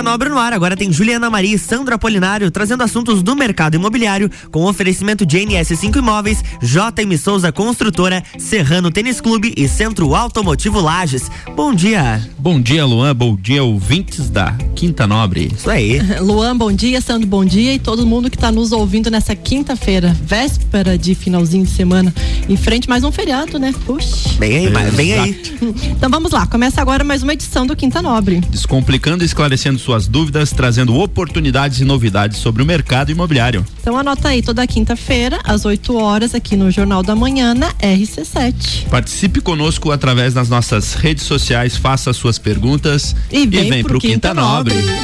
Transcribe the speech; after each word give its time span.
Quinta 0.00 0.10
Nobre 0.12 0.30
no 0.30 0.38
ar. 0.38 0.54
Agora 0.54 0.74
tem 0.74 0.90
Juliana 0.90 1.28
Maria 1.28 1.54
e 1.54 1.58
Sandra 1.58 1.96
Apolinário 1.96 2.50
trazendo 2.50 2.82
assuntos 2.82 3.22
do 3.22 3.36
mercado 3.36 3.74
imobiliário 3.74 4.30
com 4.50 4.64
oferecimento 4.64 5.26
de 5.26 5.36
NS5 5.40 5.96
Imóveis, 5.96 6.42
JM 6.62 7.18
Souza 7.18 7.52
Construtora, 7.52 8.22
Serrano 8.38 8.90
Tênis 8.90 9.20
Clube 9.20 9.52
e 9.54 9.68
Centro 9.68 10.14
Automotivo 10.14 10.80
Lages. 10.80 11.30
Bom 11.54 11.74
dia. 11.74 12.26
Bom 12.38 12.58
dia, 12.58 12.86
Luan. 12.86 13.14
Bom 13.14 13.36
dia, 13.36 13.62
ouvintes 13.62 14.30
da 14.30 14.52
Quinta 14.74 15.06
Nobre. 15.06 15.52
Isso 15.54 15.68
aí. 15.68 16.00
Luan, 16.20 16.56
bom 16.56 16.72
dia. 16.72 17.02
Sandro, 17.02 17.28
bom 17.28 17.44
dia. 17.44 17.74
E 17.74 17.78
todo 17.78 18.06
mundo 18.06 18.30
que 18.30 18.36
está 18.36 18.50
nos 18.50 18.72
ouvindo 18.72 19.10
nessa 19.10 19.36
quinta-feira, 19.36 20.16
véspera 20.22 20.96
de 20.96 21.14
finalzinho 21.14 21.64
de 21.64 21.72
semana. 21.72 22.14
Em 22.48 22.56
frente 22.56 22.88
mais 22.88 23.04
um 23.04 23.12
feriado, 23.12 23.58
né? 23.58 23.74
Puxa. 23.84 24.30
Bem 24.38 24.66
aí, 24.66 24.90
bem 24.92 25.12
aí. 25.12 25.42
Então 25.90 26.08
vamos 26.08 26.32
lá. 26.32 26.46
Começa 26.46 26.80
agora 26.80 27.04
mais 27.04 27.22
uma 27.22 27.34
edição 27.34 27.66
do 27.66 27.76
Quinta 27.76 28.00
Nobre. 28.00 28.40
Descomplicando 28.48 29.22
e 29.22 29.26
esclarecendo 29.26 29.78
suas 29.90 30.06
dúvidas, 30.06 30.52
trazendo 30.52 30.96
oportunidades 30.96 31.80
e 31.80 31.84
novidades 31.84 32.38
sobre 32.38 32.62
o 32.62 32.66
mercado 32.66 33.10
imobiliário. 33.10 33.66
Então 33.80 33.98
anota 33.98 34.28
aí 34.28 34.40
toda 34.40 34.64
quinta-feira, 34.64 35.40
às 35.42 35.64
8 35.64 35.96
horas, 35.96 36.32
aqui 36.32 36.54
no 36.54 36.70
Jornal 36.70 37.02
da 37.02 37.16
Manhã, 37.16 37.54
na 37.54 37.72
RC7. 37.74 38.86
Participe 38.88 39.40
conosco 39.40 39.90
através 39.90 40.32
das 40.32 40.48
nossas 40.48 40.94
redes 40.94 41.24
sociais, 41.24 41.76
faça 41.76 42.12
suas 42.12 42.38
perguntas 42.38 43.16
e 43.32 43.44
vem, 43.48 43.66
e 43.66 43.70
vem 43.70 43.82
pro, 43.82 43.94
pro 43.94 44.00
Quinta, 44.00 44.28
Quinta 44.28 44.34
Nobre. 44.34 44.74
Nobre. 44.74 44.94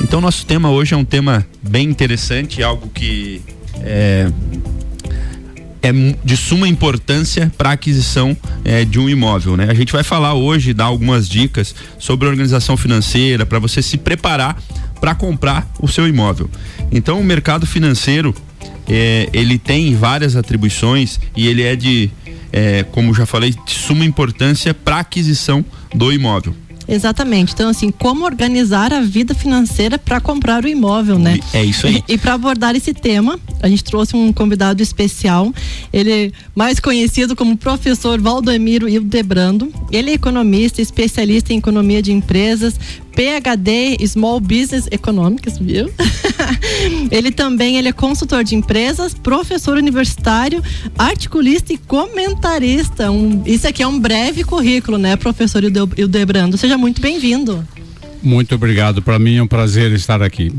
Então 0.00 0.20
nosso 0.20 0.46
tema 0.46 0.70
hoje 0.70 0.94
é 0.94 0.96
um 0.96 1.04
tema 1.04 1.44
bem 1.60 1.88
interessante, 1.88 2.62
algo 2.62 2.88
que 2.94 3.42
é, 3.80 4.30
é 5.82 5.92
de 6.24 6.36
suma 6.36 6.68
importância 6.68 7.52
para 7.56 7.70
a 7.70 7.72
aquisição 7.72 8.36
é, 8.64 8.84
de 8.84 8.98
um 8.98 9.08
imóvel. 9.08 9.56
Né? 9.56 9.68
A 9.70 9.74
gente 9.74 9.92
vai 9.92 10.02
falar 10.02 10.34
hoje, 10.34 10.74
dar 10.74 10.84
algumas 10.84 11.28
dicas 11.28 11.74
sobre 11.98 12.28
organização 12.28 12.76
financeira 12.76 13.46
para 13.46 13.58
você 13.58 13.82
se 13.82 13.96
preparar 13.96 14.60
para 15.00 15.14
comprar 15.14 15.70
o 15.80 15.86
seu 15.86 16.08
imóvel. 16.08 16.50
Então, 16.90 17.20
o 17.20 17.24
mercado 17.24 17.66
financeiro 17.66 18.34
é, 18.88 19.28
ele 19.32 19.58
tem 19.58 19.94
várias 19.94 20.34
atribuições 20.34 21.20
e 21.36 21.46
ele 21.46 21.62
é 21.62 21.76
de, 21.76 22.10
é, 22.52 22.82
como 22.82 23.14
já 23.14 23.26
falei, 23.26 23.50
de 23.50 23.72
suma 23.72 24.04
importância 24.04 24.74
para 24.74 24.96
a 24.96 25.00
aquisição 25.00 25.64
do 25.94 26.12
imóvel. 26.12 26.54
Exatamente. 26.88 27.52
Então, 27.52 27.68
assim, 27.68 27.90
como 27.90 28.24
organizar 28.24 28.92
a 28.94 29.00
vida 29.00 29.34
financeira 29.34 29.98
para 29.98 30.20
comprar 30.20 30.64
o 30.64 30.68
imóvel, 30.68 31.18
né? 31.18 31.38
É 31.52 31.62
isso 31.62 31.86
aí. 31.86 32.02
E, 32.08 32.14
e 32.14 32.18
para 32.18 32.32
abordar 32.32 32.74
esse 32.74 32.94
tema, 32.94 33.38
a 33.62 33.68
gente 33.68 33.84
trouxe 33.84 34.16
um 34.16 34.32
convidado 34.32 34.82
especial. 34.82 35.52
Ele 35.92 36.10
é 36.10 36.32
mais 36.54 36.80
conhecido 36.80 37.36
como 37.36 37.56
professor 37.56 38.18
Valdemiro 38.20 38.88
Hildebrando. 38.88 39.72
Ele 39.92 40.10
é 40.10 40.14
economista, 40.14 40.80
especialista 40.80 41.52
em 41.52 41.58
economia 41.58 42.00
de 42.00 42.10
empresas, 42.10 42.80
PhD 43.18 43.98
Small 44.06 44.38
Business 44.38 44.86
Economics, 44.92 45.58
viu? 45.58 45.92
ele 47.10 47.32
também 47.32 47.76
ele 47.76 47.88
é 47.88 47.92
consultor 47.92 48.44
de 48.44 48.54
empresas, 48.54 49.12
professor 49.12 49.76
universitário, 49.76 50.62
articulista 50.96 51.72
e 51.72 51.78
comentarista. 51.78 53.10
Um, 53.10 53.42
isso 53.44 53.66
aqui 53.66 53.82
é 53.82 53.88
um 53.88 53.98
breve 53.98 54.44
currículo, 54.44 54.98
né, 54.98 55.16
professor 55.16 55.64
Hildebrando? 55.64 56.56
Seja 56.56 56.78
muito 56.78 57.02
bem-vindo. 57.02 57.66
Muito 58.22 58.54
obrigado. 58.54 59.02
Para 59.02 59.18
mim 59.18 59.38
é 59.38 59.42
um 59.42 59.48
prazer 59.48 59.90
estar 59.90 60.22
aqui. 60.22 60.52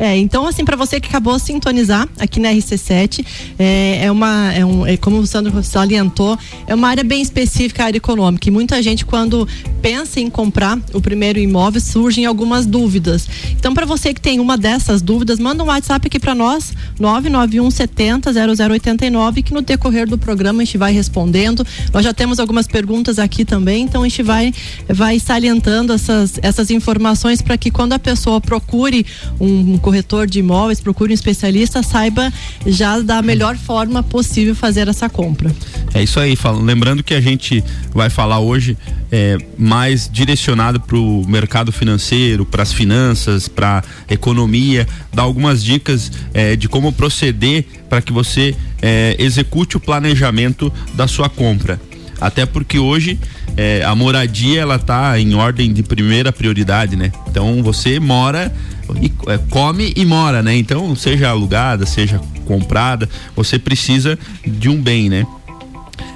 É, 0.00 0.16
então, 0.16 0.46
assim, 0.46 0.64
para 0.64 0.76
você 0.76 1.00
que 1.00 1.08
acabou 1.08 1.36
de 1.36 1.42
sintonizar 1.42 2.08
aqui 2.20 2.38
na 2.38 2.50
RC7, 2.50 3.26
é, 3.58 4.04
é 4.04 4.12
uma, 4.12 4.54
é 4.54 4.64
um, 4.64 4.86
é, 4.86 4.96
como 4.96 5.18
o 5.18 5.26
Sandro 5.26 5.60
salientou, 5.64 6.38
é 6.68 6.74
uma 6.74 6.86
área 6.86 7.02
bem 7.02 7.20
específica, 7.20 7.84
área 7.84 7.98
econômica. 7.98 8.48
E 8.48 8.52
muita 8.52 8.80
gente, 8.80 9.04
quando 9.04 9.46
pensa 9.82 10.20
em 10.20 10.30
comprar 10.30 10.78
o 10.94 11.00
primeiro 11.00 11.40
imóvel, 11.40 11.80
surgem 11.80 12.26
algumas 12.26 12.64
dúvidas. 12.64 13.28
Então, 13.58 13.74
para 13.74 13.84
você 13.84 14.14
que 14.14 14.20
tem 14.20 14.38
uma 14.38 14.56
dessas 14.56 15.02
dúvidas, 15.02 15.40
manda 15.40 15.64
um 15.64 15.66
WhatsApp 15.66 16.06
aqui 16.06 16.20
para 16.20 16.34
nós, 16.34 16.72
991 17.00 17.68
70 17.68 18.30
0089, 18.32 19.42
que 19.42 19.52
no 19.52 19.62
decorrer 19.62 20.08
do 20.08 20.16
programa 20.16 20.62
a 20.62 20.64
gente 20.64 20.78
vai 20.78 20.92
respondendo. 20.92 21.66
Nós 21.92 22.04
já 22.04 22.14
temos 22.14 22.38
algumas 22.38 22.68
perguntas 22.68 23.18
aqui 23.18 23.44
também, 23.44 23.82
então 23.82 24.02
a 24.04 24.08
gente 24.08 24.22
vai, 24.22 24.54
vai 24.88 25.18
salientando 25.18 25.92
essas, 25.92 26.38
essas 26.40 26.70
informações 26.70 27.42
para 27.42 27.58
que 27.58 27.68
quando 27.68 27.94
a 27.94 27.98
pessoa 27.98 28.40
procure 28.40 29.04
um 29.40 29.76
corretor 29.88 30.26
de 30.26 30.40
imóveis, 30.40 30.82
procure 30.82 31.12
um 31.12 31.14
especialista, 31.14 31.82
saiba 31.82 32.30
já 32.66 33.00
da 33.00 33.22
melhor 33.22 33.56
forma 33.56 34.02
possível 34.02 34.54
fazer 34.54 34.86
essa 34.86 35.08
compra. 35.08 35.50
É 35.94 36.02
isso 36.02 36.20
aí, 36.20 36.36
lembrando 36.62 37.02
que 37.02 37.14
a 37.14 37.22
gente 37.22 37.64
vai 37.94 38.10
falar 38.10 38.38
hoje 38.38 38.76
é, 39.10 39.38
mais 39.56 40.06
direcionado 40.12 40.78
para 40.78 40.98
o 40.98 41.26
mercado 41.26 41.72
financeiro, 41.72 42.44
para 42.44 42.62
as 42.62 42.70
finanças, 42.70 43.48
para 43.48 43.82
economia, 44.10 44.86
dar 45.10 45.22
algumas 45.22 45.64
dicas 45.64 46.12
é, 46.34 46.54
de 46.54 46.68
como 46.68 46.92
proceder 46.92 47.64
para 47.88 48.02
que 48.02 48.12
você 48.12 48.54
é, 48.82 49.16
execute 49.18 49.78
o 49.78 49.80
planejamento 49.80 50.70
da 50.92 51.08
sua 51.08 51.30
compra. 51.30 51.80
Até 52.20 52.44
porque 52.44 52.78
hoje 52.78 53.18
é, 53.56 53.82
a 53.84 53.94
moradia 53.94 54.60
ela 54.60 54.78
tá 54.78 55.18
em 55.18 55.34
ordem 55.34 55.72
de 55.72 55.82
primeira 55.82 56.30
prioridade, 56.30 56.94
né? 56.94 57.10
Então 57.28 57.62
você 57.62 57.98
mora 57.98 58.52
e 59.00 59.12
é, 59.30 59.38
come 59.50 59.92
e 59.96 60.04
mora, 60.04 60.42
né? 60.42 60.56
Então, 60.56 60.94
seja 60.96 61.28
alugada, 61.28 61.86
seja 61.86 62.20
comprada, 62.44 63.08
você 63.36 63.58
precisa 63.58 64.18
de 64.46 64.68
um 64.68 64.80
bem, 64.80 65.08
né? 65.08 65.26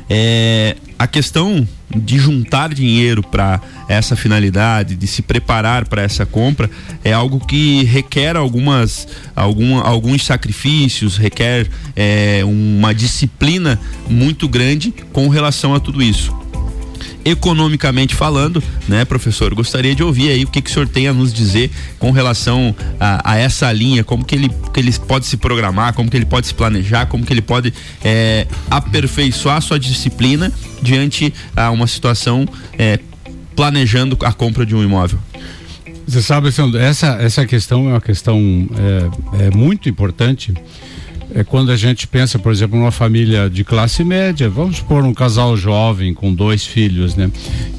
É, 0.08 0.76
a 0.98 1.06
questão 1.06 1.66
de 1.94 2.18
juntar 2.18 2.72
dinheiro 2.72 3.22
para 3.22 3.60
essa 3.88 4.16
finalidade, 4.16 4.94
de 4.94 5.06
se 5.06 5.22
preparar 5.22 5.88
para 5.88 6.02
essa 6.02 6.24
compra, 6.24 6.70
é 7.04 7.12
algo 7.12 7.40
que 7.40 7.84
requer 7.84 8.36
algumas, 8.36 9.06
algum, 9.36 9.78
alguns 9.78 10.24
sacrifícios, 10.24 11.16
requer 11.16 11.68
é, 11.94 12.42
uma 12.44 12.94
disciplina 12.94 13.78
muito 14.08 14.48
grande 14.48 14.94
com 15.12 15.28
relação 15.28 15.74
a 15.74 15.80
tudo 15.80 16.02
isso 16.02 16.41
economicamente 17.24 18.14
falando, 18.14 18.62
né, 18.88 19.04
professor? 19.04 19.54
Gostaria 19.54 19.94
de 19.94 20.02
ouvir 20.02 20.30
aí 20.30 20.44
o 20.44 20.46
que, 20.46 20.60
que 20.60 20.70
o 20.70 20.72
senhor 20.72 20.88
tem 20.88 21.08
a 21.08 21.12
nos 21.12 21.32
dizer 21.32 21.70
com 21.98 22.10
relação 22.10 22.74
a, 22.98 23.32
a 23.32 23.36
essa 23.36 23.70
linha, 23.72 24.02
como 24.04 24.24
que 24.24 24.34
ele, 24.34 24.50
que 24.72 24.80
ele 24.80 24.92
pode 25.06 25.26
se 25.26 25.36
programar, 25.36 25.94
como 25.94 26.10
que 26.10 26.16
ele 26.16 26.26
pode 26.26 26.46
se 26.46 26.54
planejar, 26.54 27.06
como 27.06 27.24
que 27.24 27.32
ele 27.32 27.42
pode 27.42 27.72
é, 28.04 28.46
aperfeiçoar 28.70 29.60
sua 29.62 29.78
disciplina 29.78 30.52
diante 30.82 31.32
a 31.56 31.70
uma 31.70 31.86
situação 31.86 32.46
é, 32.78 32.98
planejando 33.54 34.16
a 34.22 34.32
compra 34.32 34.66
de 34.66 34.74
um 34.74 34.82
imóvel. 34.82 35.18
Você 36.06 36.20
sabe, 36.20 36.48
essa, 36.80 37.18
essa 37.20 37.46
questão 37.46 37.88
é 37.88 37.92
uma 37.92 38.00
questão 38.00 38.68
é, 39.38 39.46
é 39.46 39.50
muito 39.50 39.88
importante 39.88 40.52
é 41.34 41.42
quando 41.42 41.72
a 41.72 41.76
gente 41.76 42.06
pensa, 42.06 42.38
por 42.38 42.52
exemplo, 42.52 42.78
numa 42.78 42.90
família 42.90 43.48
de 43.48 43.64
classe 43.64 44.04
média, 44.04 44.48
vamos 44.48 44.78
supor 44.78 45.04
um 45.04 45.14
casal 45.14 45.56
jovem 45.56 46.12
com 46.12 46.34
dois 46.34 46.66
filhos, 46.66 47.16
né? 47.16 47.30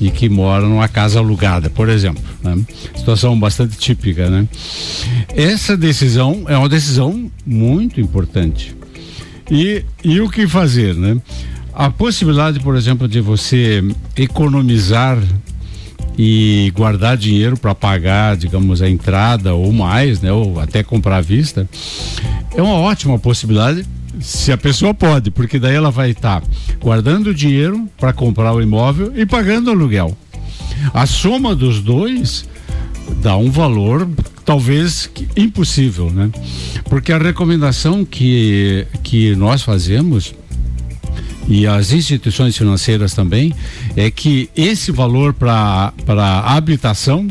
E 0.01 0.09
que 0.09 0.27
mora 0.29 0.67
numa 0.67 0.87
casa 0.87 1.19
alugada, 1.19 1.69
por 1.69 1.89
exemplo. 1.89 2.23
Né? 2.41 2.57
Situação 2.95 3.39
bastante 3.39 3.77
típica, 3.77 4.29
né? 4.29 4.47
Essa 5.35 5.77
decisão 5.77 6.45
é 6.47 6.57
uma 6.57 6.69
decisão 6.69 7.31
muito 7.45 8.01
importante. 8.01 8.75
E, 9.51 9.83
e 10.03 10.19
o 10.19 10.29
que 10.29 10.47
fazer, 10.47 10.95
né? 10.95 11.17
A 11.73 11.89
possibilidade, 11.89 12.59
por 12.59 12.75
exemplo, 12.75 13.07
de 13.07 13.19
você 13.19 13.83
economizar 14.15 15.17
e 16.17 16.71
guardar 16.75 17.17
dinheiro 17.17 17.57
para 17.57 17.73
pagar, 17.73 18.37
digamos, 18.37 18.81
a 18.81 18.89
entrada 18.89 19.53
ou 19.53 19.71
mais, 19.71 20.21
né, 20.21 20.31
ou 20.31 20.59
até 20.59 20.83
comprar 20.83 21.17
à 21.17 21.21
vista, 21.21 21.67
é 22.55 22.61
uma 22.61 22.75
ótima 22.75 23.17
possibilidade 23.17 23.85
se 24.19 24.51
a 24.51 24.57
pessoa 24.57 24.93
pode, 24.93 25.31
porque 25.31 25.57
daí 25.57 25.75
ela 25.75 25.89
vai 25.89 26.11
estar 26.11 26.41
tá 26.41 26.47
guardando 26.79 27.33
dinheiro 27.33 27.89
para 27.97 28.13
comprar 28.13 28.53
o 28.53 28.61
imóvel 28.61 29.11
e 29.15 29.25
pagando 29.25 29.71
aluguel. 29.71 30.15
A 30.94 31.06
soma 31.06 31.56
dos 31.56 31.81
dois 31.81 32.45
dá 33.21 33.35
um 33.35 33.50
valor 33.50 34.07
talvez 34.45 35.09
impossível, 35.35 36.12
né? 36.12 36.29
Porque 36.85 37.12
a 37.12 37.18
recomendação 37.18 38.06
que, 38.06 38.85
que 39.01 39.35
nós 39.35 39.63
fazemos 39.63 40.33
e 41.48 41.68
as 41.68 41.92
instituições 41.92 42.57
financeiras 42.57 43.13
também, 43.13 43.54
é 43.95 44.10
que 44.10 44.50
esse 44.56 44.92
valor 44.92 45.34
para 45.34 45.94
habitação 46.45 47.28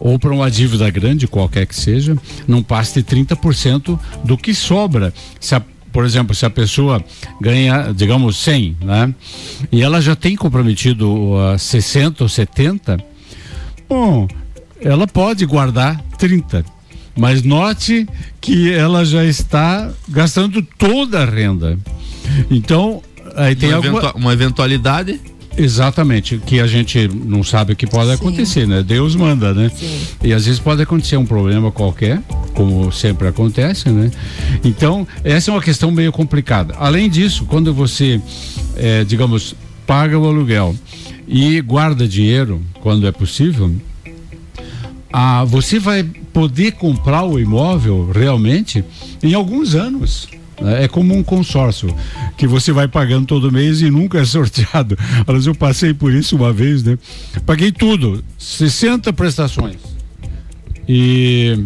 ou 0.00 0.18
para 0.18 0.32
uma 0.32 0.50
dívida 0.50 0.90
grande, 0.90 1.26
qualquer 1.26 1.66
que 1.66 1.74
seja, 1.74 2.16
não 2.46 2.62
passe 2.62 3.02
de 3.02 3.16
30% 3.16 3.98
do 4.22 4.36
que 4.36 4.54
sobra. 4.54 5.14
Se 5.40 5.54
a, 5.54 5.62
por 5.92 6.04
exemplo, 6.04 6.34
se 6.34 6.44
a 6.44 6.50
pessoa 6.50 7.02
ganha, 7.40 7.92
digamos, 7.94 8.36
100, 8.36 8.76
né? 8.82 9.14
E 9.72 9.82
ela 9.82 10.02
já 10.02 10.14
tem 10.14 10.36
comprometido 10.36 11.10
uh, 11.10 11.58
60 11.58 12.22
ou 12.22 12.28
70, 12.28 12.98
bom, 13.88 14.28
ela 14.80 15.06
pode 15.06 15.46
guardar 15.46 15.98
30. 16.18 16.73
Mas 17.16 17.42
note 17.42 18.08
que 18.40 18.72
ela 18.72 19.04
já 19.04 19.24
está 19.24 19.90
gastando 20.08 20.62
toda 20.62 21.22
a 21.22 21.24
renda. 21.24 21.78
Então, 22.50 23.02
aí 23.36 23.54
tem 23.54 23.68
uma, 23.70 23.76
alguma... 23.76 24.12
uma 24.14 24.32
eventualidade 24.32 25.20
Exatamente, 25.56 26.38
que 26.38 26.58
a 26.58 26.66
gente 26.66 27.08
não 27.08 27.44
sabe 27.44 27.72
o 27.72 27.76
que 27.76 27.86
pode 27.86 28.08
Sim. 28.08 28.14
acontecer, 28.14 28.66
né? 28.66 28.82
Deus 28.82 29.14
manda, 29.14 29.54
né? 29.54 29.70
Sim. 29.74 30.00
E 30.22 30.32
às 30.32 30.46
vezes 30.46 30.60
pode 30.60 30.82
acontecer 30.82 31.16
um 31.16 31.24
problema 31.24 31.70
qualquer, 31.70 32.20
como 32.54 32.90
sempre 32.90 33.28
acontece, 33.28 33.88
né? 33.88 34.10
Então, 34.64 35.06
essa 35.22 35.50
é 35.50 35.54
uma 35.54 35.62
questão 35.62 35.90
meio 35.90 36.10
complicada. 36.10 36.74
Além 36.78 37.08
disso, 37.08 37.44
quando 37.44 37.72
você, 37.72 38.20
é, 38.76 39.04
digamos, 39.04 39.54
paga 39.86 40.18
o 40.18 40.26
aluguel 40.26 40.74
e 41.26 41.60
guarda 41.60 42.06
dinheiro, 42.06 42.60
quando 42.80 43.06
é 43.06 43.12
possível, 43.12 43.72
ah, 45.16 45.44
você 45.44 45.78
vai 45.78 46.02
poder 46.02 46.72
comprar 46.72 47.22
o 47.22 47.38
imóvel 47.38 48.10
realmente 48.12 48.84
em 49.22 49.32
alguns 49.32 49.76
anos. 49.76 50.26
É 50.60 50.88
como 50.88 51.14
um 51.14 51.22
consórcio 51.22 51.94
que 52.36 52.48
você 52.48 52.72
vai 52.72 52.88
pagando 52.88 53.24
todo 53.24 53.52
mês 53.52 53.80
e 53.80 53.90
nunca 53.90 54.18
é 54.18 54.24
sorteado. 54.26 54.98
Mas 55.24 55.46
eu 55.46 55.54
passei 55.54 55.94
por 55.94 56.12
isso 56.12 56.34
uma 56.34 56.52
vez, 56.52 56.82
né? 56.82 56.98
Paguei 57.46 57.70
tudo, 57.70 58.24
60 58.36 59.12
prestações. 59.12 59.76
E 60.88 61.64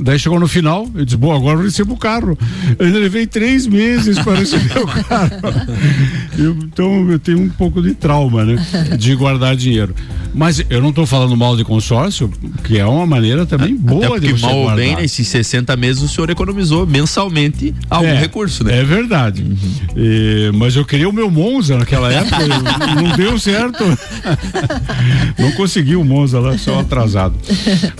Daí 0.00 0.18
chegou 0.18 0.38
no 0.38 0.46
final, 0.46 0.88
eu 0.94 1.04
disse, 1.04 1.16
bom, 1.16 1.34
agora 1.34 1.58
eu 1.58 1.64
recebo 1.64 1.94
o 1.94 1.96
carro. 1.96 2.38
Eu 2.78 2.86
ainda 2.86 2.98
levei 2.98 3.26
três 3.26 3.66
meses 3.66 4.18
para 4.18 4.36
receber 4.36 4.78
o 4.78 4.86
carro. 4.86 5.30
Eu, 6.38 6.52
então 6.52 7.10
eu 7.10 7.18
tenho 7.18 7.40
um 7.40 7.48
pouco 7.48 7.82
de 7.82 7.94
trauma, 7.94 8.44
né? 8.44 8.64
De 8.96 9.12
guardar 9.16 9.56
dinheiro. 9.56 9.92
Mas 10.32 10.64
eu 10.70 10.80
não 10.80 10.90
estou 10.90 11.04
falando 11.04 11.36
mal 11.36 11.56
de 11.56 11.64
consórcio, 11.64 12.30
que 12.62 12.78
é 12.78 12.86
uma 12.86 13.04
maneira 13.04 13.44
também 13.44 13.74
boa 13.74 14.16
Até 14.16 14.28
de 14.28 14.32
você 14.34 14.46
mal 14.46 14.54
guardar. 14.54 14.76
bem, 14.76 14.94
nesses 14.94 15.26
60 15.26 15.74
meses 15.76 16.00
o 16.00 16.08
senhor 16.08 16.30
economizou 16.30 16.86
mensalmente 16.86 17.74
algum 17.90 18.06
é, 18.06 18.20
recurso, 18.20 18.62
né? 18.62 18.78
É 18.78 18.84
verdade. 18.84 19.42
Uhum. 19.42 19.56
E, 19.96 20.52
mas 20.54 20.76
eu 20.76 20.84
queria 20.84 21.08
o 21.08 21.12
meu 21.12 21.28
Monza 21.28 21.76
naquela 21.76 22.12
época, 22.12 22.38
não 22.94 23.14
deu 23.16 23.36
certo. 23.36 23.82
não 25.36 25.50
consegui 25.52 25.96
o 25.96 26.04
Monza 26.04 26.38
lá, 26.38 26.56
só 26.56 26.78
atrasado. 26.78 27.34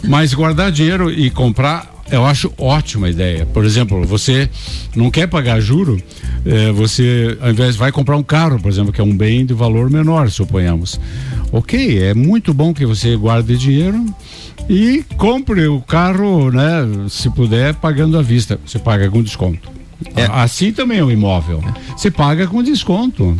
Mas 0.06 0.33
guardar 0.33 0.71
dinheiro 0.71 1.11
e 1.11 1.29
comprar 1.29 1.88
eu 2.10 2.25
acho 2.25 2.52
ótima 2.58 3.08
ideia. 3.08 3.46
Por 3.46 3.64
exemplo, 3.64 4.05
você 4.05 4.49
não 4.94 5.10
quer 5.10 5.26
pagar 5.26 5.60
juro, 5.60 6.00
é, 6.44 6.72
você 6.72 7.37
ao 7.40 7.50
invés 7.50 7.76
vai 7.76 7.93
comprar 7.93 8.16
um 8.16 8.22
carro, 8.22 8.60
por 8.60 8.70
exemplo, 8.70 8.93
que 8.93 9.00
é 9.00 9.05
um 9.05 9.16
bem 9.16 9.44
de 9.44 9.55
valor 9.55 9.90
menor, 9.90 10.31
suponhamos. 10.31 11.00
Ok, 11.52 12.02
é 12.02 12.14
muito 12.14 12.52
bom 12.52 12.75
que 12.75 12.84
você 12.84 13.16
guarde 13.16 13.56
dinheiro 13.56 14.05
e 14.69 15.05
compre 15.16 15.66
o 15.66 15.81
carro, 15.81 16.50
né? 16.50 16.87
Se 17.08 17.31
puder, 17.31 17.75
pagando 17.75 18.19
à 18.19 18.22
vista. 18.22 18.60
Você 18.64 18.78
paga 18.78 19.10
com 19.10 19.22
desconto. 19.22 19.70
É. 20.14 20.25
Assim 20.26 20.72
também 20.72 20.99
é 20.99 21.05
um 21.05 21.10
imóvel. 21.10 21.62
Você 21.96 22.10
paga 22.10 22.46
com 22.46 22.62
desconto. 22.62 23.37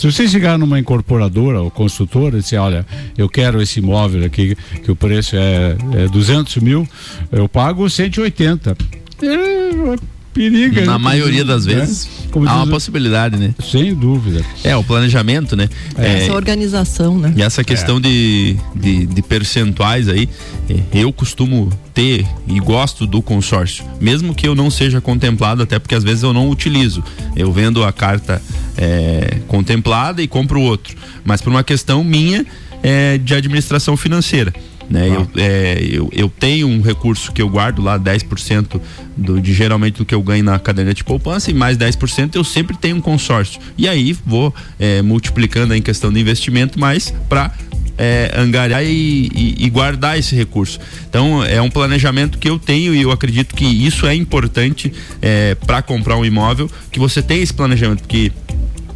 Se 0.00 0.10
você 0.10 0.26
chegar 0.26 0.58
numa 0.58 0.78
incorporadora 0.80 1.60
ou 1.60 1.70
construtora 1.70 2.38
e 2.38 2.40
dizer, 2.40 2.56
olha, 2.56 2.86
eu 3.18 3.28
quero 3.28 3.60
esse 3.60 3.80
imóvel 3.80 4.24
aqui, 4.24 4.56
que 4.82 4.90
o 4.90 4.96
preço 4.96 5.36
é, 5.36 5.76
é 5.92 6.08
200 6.08 6.56
mil, 6.56 6.88
eu 7.30 7.46
pago 7.46 7.86
180. 7.90 8.78
É, 9.22 9.96
periga. 10.32 10.84
Na 10.84 10.98
maioria 10.98 11.44
das 11.44 11.66
né? 11.66 11.74
vezes. 11.74 12.08
Como 12.30 12.48
há 12.48 12.56
uma 12.56 12.66
possibilidade, 12.66 13.36
né? 13.36 13.54
Sem 13.70 13.94
dúvida. 13.94 14.44
É, 14.62 14.76
o 14.76 14.84
planejamento, 14.84 15.56
né? 15.56 15.68
É. 15.98 16.24
Essa 16.24 16.34
organização, 16.34 17.18
né? 17.18 17.32
E 17.36 17.42
essa 17.42 17.64
questão 17.64 17.96
é. 17.96 18.00
de, 18.00 18.56
de, 18.74 19.06
de, 19.06 19.22
percentuais 19.22 20.08
aí, 20.08 20.28
é, 20.68 20.80
eu 20.92 21.12
costumo 21.12 21.70
ter 21.92 22.26
e 22.46 22.60
gosto 22.60 23.06
do 23.06 23.20
consórcio. 23.20 23.84
Mesmo 24.00 24.34
que 24.34 24.46
eu 24.46 24.54
não 24.54 24.70
seja 24.70 25.00
contemplado, 25.00 25.62
até 25.62 25.78
porque 25.78 25.94
às 25.94 26.04
vezes 26.04 26.22
eu 26.22 26.32
não 26.32 26.48
utilizo. 26.48 27.02
Eu 27.34 27.52
vendo 27.52 27.82
a 27.84 27.92
carta 27.92 28.40
é, 28.76 29.38
contemplada 29.48 30.22
e 30.22 30.28
compro 30.28 30.60
outro. 30.60 30.96
Mas 31.24 31.40
por 31.40 31.50
uma 31.50 31.64
questão 31.64 32.04
minha 32.04 32.46
é, 32.82 33.18
de 33.18 33.34
administração 33.34 33.96
financeira. 33.96 34.52
Né? 34.90 35.02
Ah. 35.02 35.14
Eu, 35.14 35.28
é, 35.36 35.88
eu, 35.88 36.10
eu 36.12 36.28
tenho 36.28 36.66
um 36.66 36.80
recurso 36.80 37.30
que 37.30 37.40
eu 37.40 37.48
guardo 37.48 37.80
lá, 37.80 37.98
10% 37.98 38.80
do, 39.16 39.40
de 39.40 39.54
geralmente 39.54 39.98
do 39.98 40.04
que 40.04 40.14
eu 40.14 40.20
ganho 40.20 40.42
na 40.42 40.58
caderneta 40.58 40.96
de 40.96 41.04
poupança 41.04 41.50
e 41.50 41.54
mais 41.54 41.78
10% 41.78 42.34
eu 42.34 42.42
sempre 42.42 42.76
tenho 42.76 42.96
um 42.96 43.00
consórcio. 43.00 43.60
E 43.78 43.88
aí 43.88 44.12
vou 44.26 44.52
é, 44.78 45.00
multiplicando 45.00 45.74
em 45.74 45.80
questão 45.80 46.12
de 46.12 46.18
investimento, 46.18 46.78
mais 46.78 47.14
para 47.28 47.54
é, 47.96 48.32
angariar 48.34 48.82
e, 48.82 49.30
e, 49.32 49.66
e, 49.66 49.70
guardar 49.70 50.18
esse 50.18 50.34
recurso. 50.34 50.80
Então 51.08 51.44
é 51.44 51.60
um 51.60 51.70
planejamento 51.70 52.38
que 52.38 52.48
eu 52.48 52.58
tenho 52.58 52.94
e 52.94 53.02
eu 53.02 53.12
acredito 53.12 53.54
que 53.54 53.64
isso 53.64 54.06
é 54.06 54.14
importante 54.14 54.92
é, 55.20 55.54
para 55.54 55.82
comprar 55.82 56.16
um 56.16 56.24
imóvel, 56.24 56.68
que 56.90 56.98
você 56.98 57.22
tenha 57.22 57.42
esse 57.42 57.52
planejamento, 57.52 58.00
porque 58.00 58.32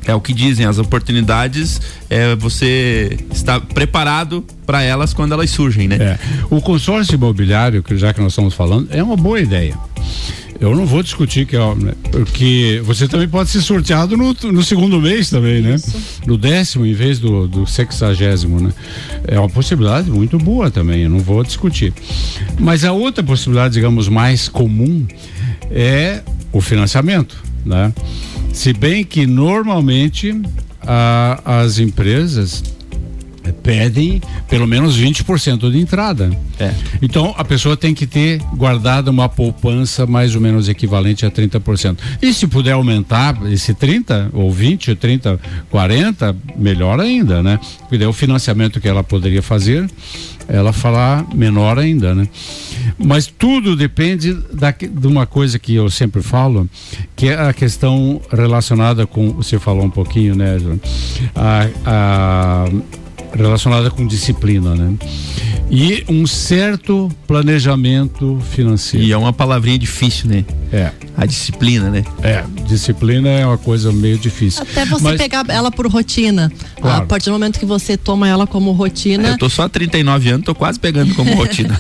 é 0.07 0.15
o 0.15 0.21
que 0.21 0.33
dizem, 0.33 0.67
as 0.67 0.79
oportunidades 0.79 1.81
é 2.11 2.37
você 2.37 3.19
está 3.33 3.61
preparado 3.61 4.45
para 4.67 4.83
elas 4.83 5.15
quando 5.15 5.33
elas 5.33 5.51
surgem, 5.51 5.89
né? 5.89 5.97
É. 5.97 6.19
O 6.51 6.61
consórcio 6.61 7.15
imobiliário, 7.15 7.83
que 7.83 7.97
já 7.97 8.13
que 8.13 8.21
nós 8.21 8.33
estamos 8.33 8.55
falando, 8.55 8.89
é 8.91 9.03
uma 9.03 9.17
boa 9.17 9.41
ideia. 9.41 9.75
Eu 10.61 10.75
não 10.75 10.87
vou 10.87 11.03
discutir 11.03 11.47
que 11.47 11.57
é, 11.57 11.61
porque 12.11 12.81
você 12.85 13.09
também 13.09 13.29
pode 13.29 13.51
ser 13.51 13.61
sorteado 13.61 14.17
no, 14.17 14.35
no 14.53 14.63
segundo 14.63 15.01
mês 15.01 15.29
também, 15.29 15.61
né? 15.61 15.77
No 16.27 16.39
décimo 16.39 16.87
em 16.87 16.95
vez 16.95 17.19
do, 17.19 17.49
do 17.49 17.67
sexagésimo, 17.67 18.61
né? 18.61 18.73
É 19.27 19.39
uma 19.39 19.49
possibilidade 19.49 20.11
muito 20.11 20.39
boa 20.39 20.71
também, 20.71 21.03
eu 21.03 21.11
não 21.11 21.19
vou 21.19 21.43
discutir. 21.43 21.93
Mas 22.59 22.85
a 22.85 22.93
outra 22.93 23.23
possibilidade, 23.23 23.75
digamos, 23.75 24.09
mais 24.09 24.49
comum 24.49 25.07
é 25.71 26.23
o 26.53 26.61
financiamento, 26.61 27.37
né? 27.65 27.93
Se 28.55 28.73
bem 28.73 29.05
que 29.05 29.27
normalmente 29.27 30.33
a, 30.81 31.63
as 31.63 31.79
empresas 31.81 32.63
pedem 33.53 34.21
pelo 34.49 34.67
menos 34.67 34.99
20% 34.99 35.71
de 35.71 35.79
entrada. 35.79 36.31
É. 36.59 36.73
Então 37.03 37.35
a 37.37 37.45
pessoa 37.45 37.77
tem 37.77 37.95
que 37.95 38.07
ter 38.07 38.41
guardado 38.57 39.09
uma 39.09 39.29
poupança 39.29 40.07
mais 40.07 40.35
ou 40.35 40.41
menos 40.41 40.69
equivalente 40.69 41.27
a 41.27 41.31
30%. 41.31 41.97
E 42.23 42.33
se 42.33 42.47
puder 42.47 42.73
aumentar 42.73 43.37
esse 43.51 43.75
30 43.75 44.31
ou 44.33 44.51
20, 44.51 44.91
ou 44.91 44.97
30, 44.97 45.41
40, 45.71 46.37
melhor 46.57 47.01
ainda, 47.01 47.43
né? 47.43 47.59
Porque 47.81 47.99
daí 47.99 48.07
o 48.07 48.13
financiamento 48.13 48.81
que 48.81 48.89
ela 48.89 49.03
poderia 49.03 49.43
fazer, 49.43 49.89
ela 50.49 50.73
falar 50.73 51.27
menor 51.35 51.79
ainda, 51.79 52.15
né? 52.15 52.29
Mas 52.99 53.27
tudo 53.27 53.75
depende 53.77 54.35
da, 54.53 54.71
de 54.71 55.07
uma 55.07 55.27
coisa 55.27 55.59
que 55.59 55.75
eu 55.75 55.91
sempre 55.91 56.23
falo, 56.23 56.69
que 57.17 57.29
é 57.29 57.35
a 57.35 57.53
questão 57.53 58.21
relacionada 58.31 59.07
com, 59.07 59.33
você 59.33 59.59
falou 59.59 59.85
um 59.85 59.91
pouquinho, 59.91 60.35
né, 60.35 60.57
a, 61.35 61.69
a 61.85 62.65
relacionada 63.37 63.91
com 63.91 64.07
disciplina, 64.07 64.75
né? 64.75 64.95
E 65.71 66.05
um 66.09 66.27
certo 66.27 67.11
planejamento 67.27 68.39
financeiro. 68.51 69.07
E 69.07 69.13
é 69.13 69.17
uma 69.17 69.33
palavrinha 69.33 69.79
difícil, 69.79 70.29
né? 70.29 70.45
É. 70.73 70.91
A 71.17 71.25
disciplina, 71.27 71.89
né? 71.91 72.05
É, 72.23 72.45
disciplina 72.67 73.29
é 73.29 73.47
uma 73.47 73.57
coisa 73.57 73.93
meio 73.93 74.19
difícil. 74.19 74.63
Até 74.63 74.85
você 74.85 75.05
Mas... 75.05 75.17
pegar 75.17 75.45
ela 75.49 75.71
por 75.71 75.87
rotina. 75.87 76.53
Claro. 76.81 77.05
A 77.05 77.07
partir 77.07 77.27
do 77.27 77.33
momento 77.33 77.61
que 77.61 77.65
você 77.65 77.97
toma 77.97 78.29
ela 78.29 78.47
como 78.47 78.73
rotina. 78.73 79.29
Eu 79.29 79.39
tô 79.39 79.49
só 79.49 79.63
há 79.63 79.69
39 79.69 80.29
anos, 80.29 80.45
tô 80.45 80.55
quase 80.55 80.79
pegando 80.81 81.15
como 81.15 81.33
rotina. 81.39 81.79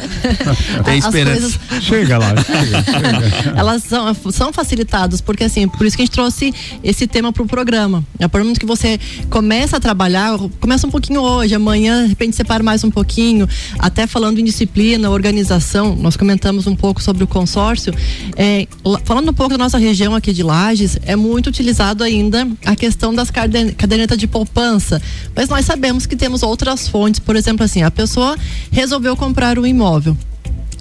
Tem 0.84 0.98
esperança. 0.98 1.58
Coisas... 1.58 1.84
Chega 1.84 2.18
lá, 2.18 2.34
chega, 2.36 2.84
chega. 2.84 3.52
Elas 3.58 3.82
são, 3.82 4.14
são 4.30 4.52
facilitadas, 4.52 5.20
porque 5.20 5.44
assim, 5.44 5.66
por 5.66 5.84
isso 5.84 5.96
que 5.96 6.02
a 6.02 6.06
gente 6.06 6.14
trouxe 6.14 6.54
esse 6.82 7.08
tema 7.08 7.32
pro 7.32 7.44
programa. 7.44 8.04
A 8.20 8.28
partir 8.28 8.38
do 8.38 8.44
momento 8.44 8.60
que 8.60 8.66
você 8.66 9.00
começa 9.28 9.76
a 9.76 9.80
trabalhar, 9.80 10.38
começa 10.60 10.86
um 10.86 10.90
pouquinho 10.90 11.20
hoje, 11.20 11.43
amanhã, 11.52 12.04
de 12.04 12.10
repente 12.10 12.36
separa 12.36 12.62
mais 12.62 12.84
um 12.84 12.90
pouquinho, 12.90 13.48
até 13.76 14.06
falando 14.06 14.38
em 14.38 14.44
disciplina, 14.44 15.10
organização, 15.10 15.96
nós 15.96 16.16
comentamos 16.16 16.68
um 16.68 16.76
pouco 16.76 17.02
sobre 17.02 17.24
o 17.24 17.26
consórcio. 17.26 17.92
É, 18.36 18.68
falando 19.04 19.30
um 19.30 19.34
pouco 19.34 19.50
da 19.50 19.58
nossa 19.58 19.78
região 19.78 20.14
aqui 20.14 20.32
de 20.32 20.44
Lages, 20.44 20.96
é 21.04 21.16
muito 21.16 21.48
utilizado 21.48 22.04
ainda 22.04 22.46
a 22.64 22.76
questão 22.76 23.12
das 23.12 23.30
cadernetas 23.30 24.16
de 24.16 24.28
poupança. 24.28 25.02
Mas 25.34 25.48
nós 25.48 25.64
sabemos 25.64 26.06
que 26.06 26.14
temos 26.14 26.44
outras 26.44 26.86
fontes, 26.86 27.18
por 27.18 27.34
exemplo, 27.34 27.64
assim, 27.64 27.82
a 27.82 27.90
pessoa 27.90 28.36
resolveu 28.70 29.16
comprar 29.16 29.58
um 29.58 29.66
imóvel 29.66 30.16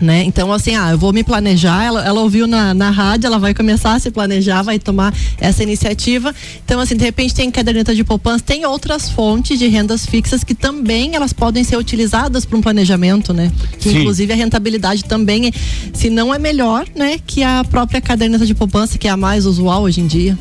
né? 0.02 0.24
Então, 0.24 0.52
assim, 0.52 0.76
ah, 0.76 0.92
eu 0.92 0.98
vou 0.98 1.14
me 1.14 1.24
planejar. 1.24 1.84
Ela, 1.84 2.06
ela 2.06 2.22
ouviu 2.22 2.48
na, 2.48 2.74
na 2.74 2.90
rádio, 2.90 3.28
ela 3.28 3.40
vai 3.40 3.54
começar 3.54 3.94
a 3.94 4.00
se 4.00 4.12
planejar, 4.12 4.62
vai 4.62 4.80
tomar 4.80 5.14
essa 5.40 5.64
iniciativa. 5.64 6.34
Então, 6.66 6.80
assim, 6.80 6.96
de 6.96 7.04
repente 7.04 7.34
tem 7.34 7.50
caderneta 7.52 7.94
de 7.94 8.04
poupança, 8.04 8.44
tem 8.44 8.66
outras 8.66 9.10
fontes 9.10 9.58
de 9.58 9.68
rendas 9.68 10.06
fixas 10.06 10.44
que 10.44 10.54
também 10.54 11.16
elas 11.16 11.34
podem 11.34 11.64
ser 11.64 11.78
utilizadas 11.78 12.46
para 12.46 12.58
um 12.58 12.62
planejamento, 12.62 13.34
né? 13.34 13.52
Que, 13.80 13.90
inclusive 13.90 14.34
a 14.34 14.36
rentabilidade 14.36 15.06
também, 15.06 15.48
é, 15.48 15.52
se 15.94 16.10
não 16.10 16.34
é 16.34 16.40
melhor, 16.40 16.86
né, 16.96 17.20
que 17.26 17.44
a 17.44 17.64
própria 17.64 18.02
caderneta 18.02 18.46
de 18.46 18.54
poupança, 18.54 18.98
que 18.98 19.08
é 19.08 19.12
a 19.12 19.18
mais 19.18 19.46
usual 19.46 19.84
hoje 19.84 20.02
em 20.02 20.08
dia. 20.08 20.38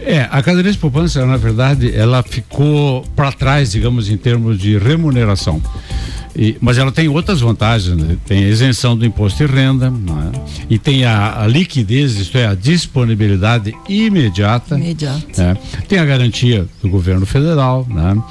É, 0.00 0.28
a 0.30 0.42
caderneta 0.42 0.72
de 0.72 0.78
poupança, 0.78 1.24
na 1.26 1.36
verdade, 1.36 1.94
ela 1.94 2.22
ficou 2.22 3.04
para 3.14 3.32
trás, 3.32 3.72
digamos, 3.72 4.08
em 4.08 4.16
termos 4.16 4.58
de 4.58 4.78
remuneração 4.78 5.60
E, 6.36 6.56
mas 6.60 6.76
ela 6.76 6.92
tem 6.92 7.08
outras 7.08 7.40
vantagens, 7.40 7.96
né? 7.96 8.16
tem 8.26 8.44
a 8.44 8.48
isenção 8.48 8.94
do 8.94 9.06
imposto 9.06 9.44
de 9.44 9.50
renda, 9.50 9.90
né? 9.90 10.32
e 10.68 10.78
tem 10.78 11.04
a, 11.04 11.42
a, 11.42 11.46
liquidez, 11.46 12.16
isto 12.16 12.36
é, 12.36 12.46
a 12.46 12.54
disponibilidade 12.54 13.74
imediata. 13.88 14.76
Imediata. 14.76 15.42
Né? 15.42 15.56
Tem 15.88 15.98
a 15.98 16.04
garantia 16.04 16.66
do 16.82 16.90
governo 16.90 17.24
federal, 17.24 17.86
né? 17.88 18.22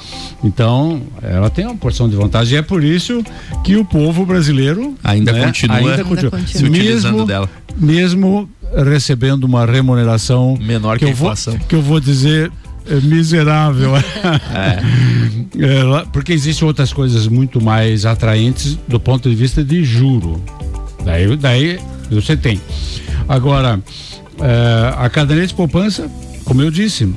Então, 0.44 1.02
ela 1.20 1.50
tem 1.50 1.66
uma 1.66 1.76
porção 1.76 2.08
de 2.08 2.14
vantagem. 2.14 2.54
E 2.54 2.58
é 2.58 2.62
por 2.62 2.84
isso 2.84 3.24
que 3.64 3.76
o 3.76 3.84
povo 3.84 4.24
brasileiro 4.24 4.94
ainda 5.02 5.32
né? 5.32 5.44
continua, 5.46 5.76
ainda 5.76 6.04
continua, 6.04 6.14
ainda 6.14 6.30
continua. 6.30 6.46
se 6.46 6.64
utilizando 6.64 7.12
mesmo, 7.12 7.26
dela. 7.26 7.50
Mesmo 7.76 8.48
recebendo 8.84 9.44
uma 9.44 9.66
remuneração 9.66 10.56
menor 10.60 10.98
que, 10.98 11.04
que 11.04 11.10
a 11.10 11.12
inflação. 11.12 11.54
Vou, 11.54 11.66
que 11.66 11.74
eu 11.74 11.82
vou 11.82 11.98
dizer 11.98 12.52
é 12.88 13.00
miserável. 13.00 13.96
É. 13.96 14.02
É, 15.58 16.04
porque 16.12 16.34
existem 16.34 16.68
outras 16.68 16.92
coisas 16.92 17.26
muito 17.26 17.62
mais 17.62 18.04
atraentes 18.04 18.78
do 18.86 19.00
ponto 19.00 19.26
de 19.30 19.34
vista 19.34 19.64
de 19.64 19.82
juro. 19.84 20.42
Daí, 21.02 21.34
daí 21.34 21.78
você 22.10 22.36
tem. 22.36 22.60
Agora, 23.26 23.80
é, 24.38 24.94
a 24.98 25.08
caderneta 25.08 25.48
de 25.48 25.54
poupança, 25.54 26.10
como 26.44 26.60
eu 26.60 26.70
disse, 26.70 27.10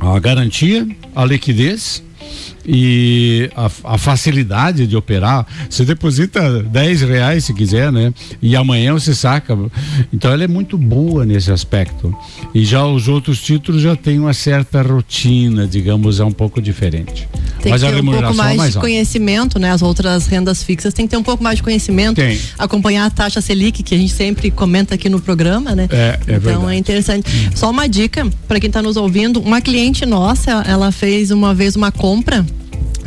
a 0.00 0.18
garantia, 0.18 0.88
a 1.14 1.24
liquidez 1.24 2.02
e 2.66 3.50
a, 3.56 3.70
a, 3.84 3.98
facilidade 3.98 4.86
de 4.86 4.96
operar. 4.96 5.46
Você 5.68 5.84
deposita 5.84 6.62
10 6.62 7.02
reais 7.02 7.44
se 7.44 7.54
quiser, 7.54 7.90
né? 7.90 8.12
E 8.40 8.54
amanhã 8.56 8.92
você 8.92 9.14
saca. 9.14 9.56
Então 10.12 10.30
ela 10.30 10.44
é 10.44 10.48
muito 10.48 10.78
boa 10.78 11.24
nesse 11.24 11.50
aspecto. 11.50 12.14
E 12.54 12.64
já 12.64 12.84
os 12.86 13.08
outros 13.08 13.40
títulos 13.40 13.82
já 13.82 13.96
têm 13.96 14.18
uma 14.18 14.32
certa 14.32 14.82
rotina, 14.82 15.66
digamos, 15.66 16.20
é 16.20 16.24
um 16.24 16.32
pouco 16.32 16.60
diferente. 16.60 17.28
Tem 17.60 17.70
Mas 17.70 17.82
que 17.82 17.90
ter 17.90 18.00
um 18.00 18.04
pouco 18.04 18.18
é 18.18 18.32
mais, 18.32 18.56
mais 18.56 18.72
de 18.72 18.78
conhecimento, 18.78 19.58
né? 19.58 19.70
As 19.70 19.82
outras 19.82 20.26
rendas 20.26 20.62
fixas 20.62 20.92
tem 20.92 21.06
que 21.06 21.10
ter 21.10 21.16
um 21.16 21.22
pouco 21.22 21.42
mais 21.42 21.56
de 21.56 21.62
conhecimento. 21.62 22.16
Tem. 22.16 22.38
Acompanhar 22.58 23.06
a 23.06 23.10
taxa 23.10 23.40
Selic, 23.40 23.82
que 23.82 23.94
a 23.94 23.98
gente 23.98 24.12
sempre 24.12 24.50
comenta 24.50 24.94
aqui 24.94 25.08
no 25.08 25.20
programa, 25.20 25.74
né? 25.74 25.88
É, 25.90 25.96
é 25.96 26.36
então 26.36 26.40
verdade. 26.40 26.74
é 26.74 26.76
interessante. 26.76 27.30
Hum. 27.30 27.50
Só 27.54 27.70
uma 27.70 27.88
dica 27.88 28.28
para 28.48 28.58
quem 28.58 28.68
está 28.68 28.82
nos 28.82 28.96
ouvindo: 28.96 29.40
uma 29.40 29.60
cliente 29.60 30.04
nossa, 30.04 30.62
ela 30.66 30.90
fez 30.90 31.30
uma 31.30 31.54
vez 31.54 31.76
uma 31.76 31.92
compra 31.92 32.44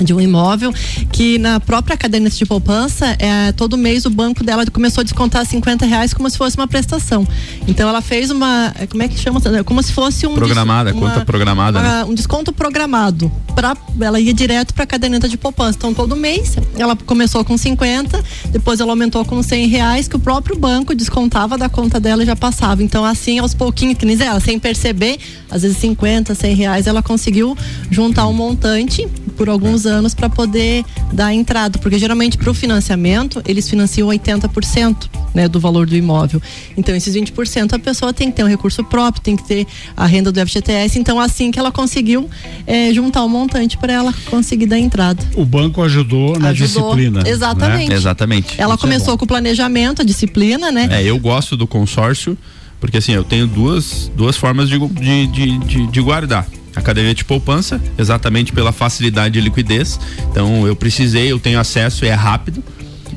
de 0.03 0.13
um 0.13 0.19
imóvel 0.19 0.73
que 1.11 1.37
na 1.37 1.59
própria 1.59 1.95
caderneta 1.95 2.35
de 2.35 2.45
poupança 2.45 3.15
é, 3.19 3.51
todo 3.51 3.77
mês 3.77 4.05
o 4.05 4.09
banco 4.09 4.43
dela 4.43 4.65
começou 4.65 5.01
a 5.01 5.03
descontar 5.03 5.45
50 5.45 5.85
reais 5.85 6.13
como 6.13 6.29
se 6.29 6.37
fosse 6.37 6.57
uma 6.57 6.67
prestação. 6.67 7.27
Então 7.67 7.87
ela 7.87 8.01
fez 8.01 8.31
uma 8.31 8.73
como 8.89 9.03
é 9.03 9.07
que 9.07 9.17
chama? 9.17 9.41
Como 9.63 9.81
se 9.81 9.93
fosse 9.93 10.27
um 10.27 10.33
programada 10.33 10.91
uma, 10.91 10.99
conta 10.99 11.25
programada 11.25 11.79
uma, 11.79 11.87
né? 11.87 12.03
um 12.05 12.13
desconto 12.13 12.51
programado 12.51 13.31
para 13.55 13.75
ela 13.99 14.19
ia 14.19 14.33
direto 14.33 14.73
para 14.73 14.83
a 14.83 14.87
caderneta 14.87 15.27
de 15.29 15.37
poupança. 15.37 15.77
Então 15.77 15.93
todo 15.93 16.15
mês 16.15 16.57
ela 16.77 16.95
começou 16.95 17.43
com 17.45 17.57
50 17.57 18.23
depois 18.51 18.79
ela 18.79 18.91
aumentou 18.91 19.23
com 19.23 19.41
100 19.41 19.67
reais 19.67 20.07
que 20.07 20.15
o 20.15 20.19
próprio 20.19 20.57
banco 20.57 20.93
descontava 20.93 21.57
da 21.57 21.69
conta 21.69 21.99
dela 21.99 22.23
e 22.23 22.25
já 22.25 22.35
passava. 22.35 22.83
Então 22.83 23.05
assim 23.05 23.39
aos 23.39 23.53
pouquinhos 23.53 23.97
que 23.97 24.05
nem 24.05 24.15
ela 24.21 24.39
sem 24.39 24.57
perceber 24.59 25.17
às 25.49 25.61
vezes 25.61 25.77
50 25.77 26.35
100 26.35 26.55
reais 26.55 26.87
ela 26.87 27.01
conseguiu 27.01 27.57
juntar 27.89 28.27
um 28.27 28.33
montante 28.33 29.07
por 29.37 29.49
alguns 29.49 29.84
anos 29.85 30.13
para 30.13 30.29
poder 30.29 30.83
dar 31.11 31.33
entrada, 31.33 31.79
porque 31.79 31.97
geralmente 31.97 32.37
para 32.37 32.49
o 32.49 32.53
financiamento 32.53 33.41
eles 33.45 33.69
financiam 33.69 34.09
80% 34.09 35.09
né, 35.33 35.47
do 35.47 35.59
valor 35.59 35.85
do 35.85 35.95
imóvel. 35.95 36.41
Então 36.77 36.95
esses 36.95 37.15
20% 37.15 37.73
a 37.73 37.79
pessoa 37.79 38.13
tem 38.13 38.29
que 38.29 38.37
ter 38.37 38.43
um 38.43 38.47
recurso 38.47 38.83
próprio, 38.83 39.21
tem 39.21 39.35
que 39.35 39.43
ter 39.43 39.67
a 39.95 40.05
renda 40.05 40.31
do 40.31 40.39
FGTS. 40.39 40.97
Então 40.97 41.19
assim 41.19 41.51
que 41.51 41.59
ela 41.59 41.71
conseguiu 41.71 42.29
é, 42.65 42.93
juntar 42.93 43.21
o 43.23 43.25
um 43.25 43.29
montante 43.29 43.77
para 43.77 43.93
ela 43.93 44.13
conseguir 44.29 44.65
dar 44.65 44.79
entrada. 44.79 45.23
O 45.35 45.45
banco 45.45 45.81
ajudou 45.83 46.39
na 46.39 46.49
ajudou, 46.49 46.93
disciplina. 46.93 47.23
Né? 47.23 47.29
Exatamente. 47.29 47.89
Né? 47.89 47.95
Exatamente. 47.95 48.55
Ela 48.57 48.75
Isso 48.75 48.85
é 48.85 48.87
começou 48.87 49.13
é 49.13 49.17
com 49.17 49.25
o 49.25 49.27
planejamento, 49.27 50.01
a 50.01 50.05
disciplina, 50.05 50.71
né? 50.71 50.87
É, 50.91 51.03
eu 51.03 51.19
gosto 51.19 51.57
do 51.57 51.67
consórcio 51.67 52.37
porque 52.79 52.97
assim 52.97 53.13
eu 53.13 53.23
tenho 53.23 53.47
duas 53.47 54.11
duas 54.15 54.35
formas 54.37 54.69
de, 54.69 54.77
de, 54.77 55.57
de, 55.57 55.87
de 55.87 56.01
guardar 56.01 56.47
a 56.75 56.81
caderneta 56.81 57.15
de 57.15 57.25
poupança, 57.25 57.81
exatamente 57.97 58.51
pela 58.51 58.71
facilidade 58.71 59.33
de 59.33 59.41
liquidez. 59.41 59.99
Então 60.31 60.67
eu 60.67 60.75
precisei, 60.75 61.31
eu 61.31 61.39
tenho 61.39 61.59
acesso, 61.59 62.05
é 62.05 62.13
rápido. 62.13 62.63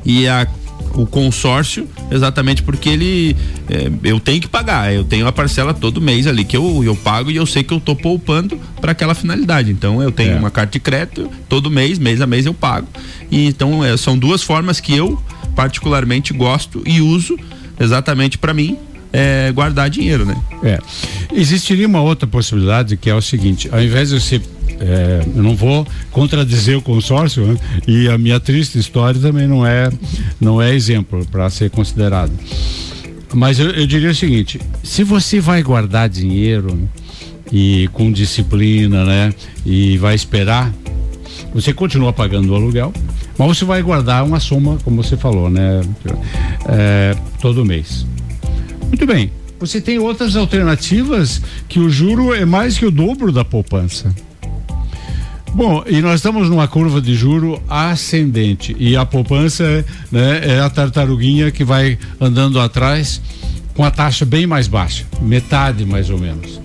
E 0.05 0.29
a 0.29 0.47
o 0.95 1.07
consórcio, 1.07 1.87
exatamente 2.11 2.63
porque 2.63 2.89
ele 2.89 3.37
é, 3.69 3.91
eu 4.03 4.19
tenho 4.19 4.41
que 4.41 4.49
pagar, 4.49 4.93
eu 4.93 5.05
tenho 5.05 5.27
a 5.27 5.33
parcela 5.33 5.73
todo 5.73 6.01
mês 6.01 6.27
ali 6.27 6.45
que 6.45 6.57
eu, 6.57 6.83
eu 6.83 6.97
pago 6.97 7.31
e 7.31 7.37
eu 7.37 7.47
sei 7.47 7.63
que 7.63 7.73
eu 7.73 7.81
tô 7.81 7.95
poupando 7.95 8.59
para 8.81 8.93
aquela 8.93 9.15
finalidade. 9.15 9.71
Então 9.71 10.03
eu 10.03 10.11
tenho 10.11 10.33
é. 10.33 10.39
uma 10.39 10.51
carta 10.51 10.73
de 10.73 10.81
crédito, 10.81 11.31
todo 11.49 11.71
mês, 11.71 11.99
mês 11.99 12.21
a 12.21 12.27
mês 12.27 12.47
eu 12.47 12.55
pago. 12.55 12.89
E 13.31 13.47
então 13.47 13.85
é, 13.85 13.97
são 13.97 14.19
duas 14.19 14.43
formas 14.43 14.81
que 14.81 14.95
eu 14.95 15.23
particularmente 15.55 16.33
gosto 16.33 16.83
e 16.87 17.01
uso 17.01 17.39
exatamente 17.79 18.39
para 18.39 18.53
mim 18.53 18.77
é, 19.13 19.51
guardar 19.53 19.89
dinheiro, 19.91 20.25
né? 20.25 20.37
É. 20.63 20.79
Existiria 21.33 21.87
uma 21.87 22.01
outra 22.01 22.27
possibilidade 22.27 22.97
que 22.97 23.09
é 23.09 23.15
o 23.15 23.23
seguinte: 23.23 23.69
ao 23.73 23.83
invés 23.83 24.11
de 24.11 24.21
você 24.21 24.41
é, 24.81 25.25
eu 25.35 25.43
não 25.43 25.57
vou 25.57 25.87
contradizer 26.11 26.77
o 26.77 26.83
consórcio 26.83 27.45
né? 27.45 27.59
e 27.87 28.09
a 28.09 28.17
minha 28.17 28.39
triste 28.39 28.79
história 28.79 29.21
também 29.21 29.47
não 29.47 29.67
é 29.67 29.91
não 30.41 30.63
é 30.63 30.75
exemplo 30.75 31.27
para 31.27 31.51
ser 31.51 31.71
considerado. 31.71 32.33
Mas 33.35 33.59
eu, 33.59 33.71
eu, 33.71 33.87
diria 33.87 34.11
o 34.11 34.15
seguinte: 34.15 34.61
se 34.83 35.05
você 35.05 35.41
vai 35.41 35.63
guardar 35.63 36.09
dinheiro 36.09 36.89
e 37.53 37.89
com 37.93 38.11
disciplina, 38.11 39.05
né, 39.05 39.35
e 39.65 39.97
vai 39.99 40.15
esperar, 40.15 40.73
você 41.53 41.73
continua 41.73 42.13
pagando 42.13 42.53
o 42.53 42.55
aluguel, 42.55 42.93
mas 43.37 43.49
você 43.49 43.65
vai 43.65 43.83
guardar 43.83 44.25
uma 44.25 44.41
soma, 44.41 44.79
como 44.85 45.03
você 45.03 45.17
falou, 45.17 45.51
né, 45.51 45.83
é, 46.69 47.17
todo 47.41 47.65
mês. 47.65 48.07
Muito 48.89 49.07
bem. 49.07 49.31
Você 49.61 49.81
tem 49.81 49.99
outras 49.99 50.37
alternativas 50.37 51.43
que 51.69 51.81
o 51.81 51.91
juro 51.91 52.33
é 52.33 52.45
mais 52.45 52.79
que 52.79 52.87
o 52.87 52.91
dobro 52.91 53.33
da 53.33 53.45
poupança. 53.45 54.15
Bom, 55.55 55.83
e 55.87 56.01
nós 56.01 56.17
estamos 56.17 56.49
numa 56.49 56.69
curva 56.69 57.01
de 57.01 57.15
juro 57.15 57.61
ascendente 57.69 58.77
e 58.79 58.97
a 58.97 59.05
poupança 59.05 59.85
né, 60.13 60.41
é 60.45 60.61
a 60.61 60.71
tartaruguinha 60.71 61.51
que 61.51 61.65
vai 61.65 61.99
andando 62.21 62.61
atrás 62.61 63.21
com 63.75 63.85
a 63.85 63.91
taxa 63.91 64.25
bem 64.25 64.47
mais 64.47 64.69
baixa, 64.69 65.07
metade 65.21 65.85
mais 65.85 66.11
ou 66.11 66.19
menos. 66.19 66.61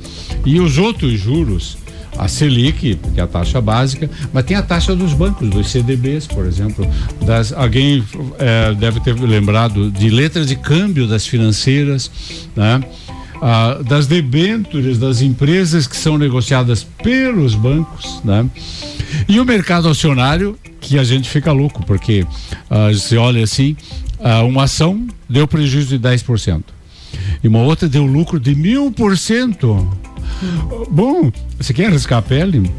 E 0.46 0.60
os 0.60 0.78
outros 0.78 1.20
juros 1.20 1.78
a 2.18 2.28
Selic, 2.28 2.96
que 2.96 3.20
é 3.20 3.22
a 3.22 3.28
taxa 3.28 3.60
básica, 3.62 4.10
mas 4.32 4.46
tem 4.46 4.56
a 4.56 4.62
taxa 4.62 4.96
dos 4.96 5.14
bancos, 5.14 5.50
dos 5.50 5.70
CDBs, 5.70 6.28
por 6.28 6.46
exemplo. 6.46 6.88
Das, 7.26 7.52
alguém 7.52 8.04
é, 8.40 8.74
deve 8.74 9.00
ter 9.00 9.14
lembrado 9.14 9.92
de 9.92 10.10
letras 10.10 10.48
de 10.48 10.56
câmbio 10.56 11.08
das 11.08 11.26
financeiras, 11.26 12.12
né? 12.56 12.82
Ah, 13.42 13.80
das 13.86 14.08
debêntures 14.08 14.98
das 14.98 15.22
empresas 15.22 15.86
que 15.86 15.98
são 15.98 16.18
negociadas 16.18 16.84
pelos 17.04 17.56
bancos, 17.56 18.22
né? 18.24 18.46
E 19.28 19.40
o 19.40 19.46
mercado 19.46 19.90
acionário, 19.90 20.58
que 20.80 20.98
a 20.98 21.04
gente 21.04 21.30
fica 21.30 21.52
louco, 21.52 21.86
porque 21.86 22.26
ah, 22.70 22.88
você 22.88 23.18
olha 23.18 23.44
assim, 23.44 23.76
ah, 24.22 24.44
uma 24.44 24.64
ação 24.64 25.06
deu 25.30 25.46
prejuízo 25.46 25.98
de 25.98 26.00
10%. 26.00 26.64
E 27.44 27.48
uma 27.48 27.60
outra 27.60 27.90
deu 27.90 28.06
lucro 28.06 28.40
de 28.40 28.56
mil 28.56 28.92
por 28.92 29.18
cento. 29.18 29.90
Bom, 30.90 31.32
você 31.58 31.74
quer 31.74 31.88
arriscar 31.88 32.20
a 32.20 32.22
pele? 32.22 32.70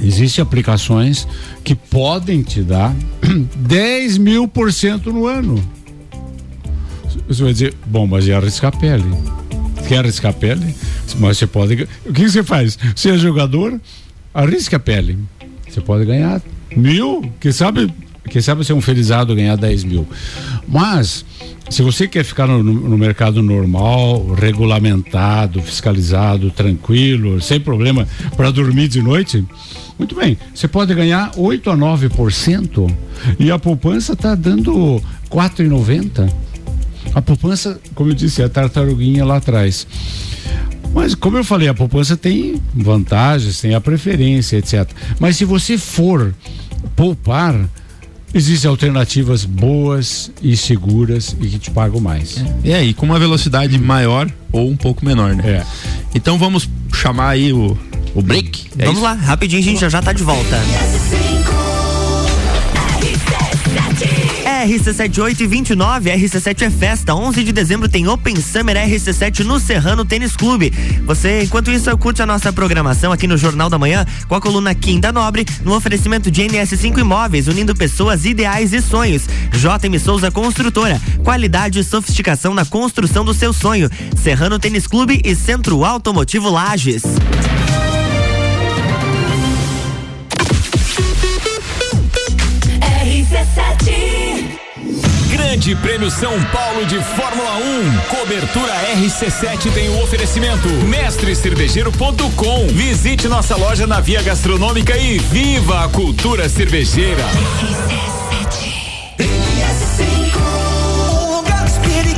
Existem 0.00 0.42
aplicações 0.42 1.26
que 1.64 1.74
podem 1.74 2.42
te 2.42 2.62
dar 2.62 2.94
10 3.56 4.18
mil 4.18 4.46
por 4.46 4.72
cento 4.72 5.12
no 5.12 5.26
ano. 5.26 5.62
Você 7.28 7.42
vai 7.42 7.52
dizer, 7.52 7.74
bom, 7.86 8.06
mas 8.06 8.26
e 8.26 8.32
arriscar 8.32 8.72
a 8.74 8.78
pele? 8.78 9.04
Quer 9.88 9.98
arriscar 9.98 10.30
a 10.30 10.34
pele? 10.34 10.74
Mas 11.18 11.38
você 11.38 11.46
pode. 11.46 11.88
O 12.04 12.12
que 12.12 12.28
você 12.28 12.42
faz? 12.42 12.78
Você 12.94 13.10
é 13.10 13.18
jogador, 13.18 13.80
arrisca 14.34 14.76
a 14.76 14.80
pele. 14.80 15.18
Você 15.68 15.80
pode 15.80 16.04
ganhar 16.04 16.42
mil, 16.76 17.32
quem 17.40 17.52
sabe, 17.52 17.92
quem 18.28 18.42
sabe 18.42 18.64
ser 18.64 18.72
um 18.72 18.80
felizado 18.80 19.34
ganhar 19.34 19.56
10 19.56 19.84
mil. 19.84 20.06
Mas 20.66 21.24
se 21.68 21.82
você 21.82 22.06
quer 22.06 22.24
ficar 22.24 22.46
no, 22.46 22.62
no, 22.62 22.96
mercado 22.96 23.42
normal, 23.42 24.34
regulamentado, 24.34 25.60
fiscalizado, 25.60 26.50
tranquilo, 26.50 27.40
sem 27.40 27.58
problema 27.58 28.06
para 28.36 28.50
dormir 28.50 28.88
de 28.88 29.02
noite, 29.02 29.44
muito 29.98 30.14
bem. 30.14 30.38
Você 30.54 30.68
pode 30.68 30.94
ganhar 30.94 31.32
8 31.36 31.70
a 31.70 31.76
9% 31.76 32.94
e 33.38 33.50
a 33.50 33.58
poupança 33.58 34.12
está 34.12 34.34
dando 34.34 35.02
4,90. 35.30 36.30
A 37.14 37.22
poupança, 37.22 37.80
como 37.94 38.10
eu 38.10 38.14
disse, 38.14 38.42
é 38.42 38.44
a 38.44 38.48
tartaruguinha 38.48 39.24
lá 39.24 39.36
atrás. 39.36 39.86
Mas 40.94 41.14
como 41.14 41.36
eu 41.36 41.44
falei, 41.44 41.68
a 41.68 41.74
poupança 41.74 42.16
tem 42.16 42.60
vantagens, 42.74 43.60
tem 43.60 43.74
a 43.74 43.80
preferência, 43.80 44.56
etc. 44.56 44.88
Mas 45.18 45.36
se 45.36 45.44
você 45.44 45.76
for 45.76 46.34
poupar, 46.94 47.54
Existem 48.36 48.68
alternativas 48.70 49.46
boas 49.46 50.30
e 50.42 50.54
seguras 50.58 51.34
e 51.40 51.46
que 51.46 51.58
te 51.58 51.70
pagam 51.70 51.98
mais. 52.00 52.36
É. 52.36 52.54
E 52.64 52.74
aí, 52.74 52.92
com 52.92 53.06
uma 53.06 53.18
velocidade 53.18 53.78
maior 53.78 54.30
ou 54.52 54.68
um 54.68 54.76
pouco 54.76 55.02
menor, 55.02 55.34
né? 55.34 55.42
É. 55.46 55.66
Então 56.14 56.36
vamos 56.36 56.68
chamar 56.92 57.30
aí 57.30 57.50
o, 57.50 57.78
o 58.14 58.20
break. 58.20 58.66
É 58.76 58.84
vamos 58.84 58.98
isso? 58.98 59.04
lá, 59.04 59.14
rapidinho, 59.14 59.62
a 59.62 59.64
gente 59.64 59.80
já 59.80 59.88
já 59.88 60.02
tá 60.02 60.12
de 60.12 60.22
volta. 60.22 60.56
RC7829, 64.66 66.12
RC7 66.12 66.62
é 66.62 66.70
festa. 66.70 67.14
11 67.14 67.44
de 67.44 67.52
dezembro 67.52 67.88
tem 67.88 68.08
Open 68.08 68.34
Summer 68.40 68.76
RC7 68.76 69.44
no 69.44 69.60
Serrano 69.60 70.04
Tênis 70.04 70.34
Clube. 70.34 70.72
Você, 71.04 71.44
enquanto 71.44 71.70
isso, 71.70 71.96
curte 71.96 72.20
a 72.20 72.26
nossa 72.26 72.52
programação 72.52 73.12
aqui 73.12 73.28
no 73.28 73.36
Jornal 73.36 73.70
da 73.70 73.78
Manhã 73.78 74.04
com 74.26 74.34
a 74.34 74.40
coluna 74.40 74.74
Quinta 74.74 75.12
Nobre, 75.12 75.46
no 75.64 75.74
oferecimento 75.74 76.32
de 76.32 76.42
NS5 76.42 76.98
Imóveis, 76.98 77.46
unindo 77.46 77.76
pessoas 77.76 78.24
ideais 78.24 78.72
e 78.72 78.82
sonhos. 78.82 79.22
JM 79.52 79.98
Souza 80.02 80.32
Construtora, 80.32 81.00
qualidade 81.22 81.78
e 81.78 81.84
sofisticação 81.84 82.52
na 82.52 82.64
construção 82.64 83.24
do 83.24 83.32
seu 83.32 83.52
sonho. 83.52 83.88
Serrano 84.20 84.58
Tênis 84.58 84.88
Clube 84.88 85.20
e 85.24 85.36
Centro 85.36 85.84
Automotivo 85.84 86.50
Lages. 86.50 87.02
Grande 95.66 95.82
Prêmio 95.82 96.08
São 96.12 96.40
Paulo 96.44 96.86
de 96.86 97.02
Fórmula 97.02 97.56
1. 97.56 98.16
Cobertura 98.16 98.72
RC7 98.98 99.72
tem 99.72 99.88
o 99.88 100.00
oferecimento. 100.00 100.68
Mestrecervejeiro.com. 100.68 102.68
Visite 102.68 103.26
nossa 103.26 103.56
loja 103.56 103.84
na 103.84 103.98
Via 103.98 104.22
Gastronômica 104.22 104.96
e 104.96 105.18
viva 105.18 105.84
a 105.84 105.88
cultura 105.88 106.48
cervejeira. 106.48 107.24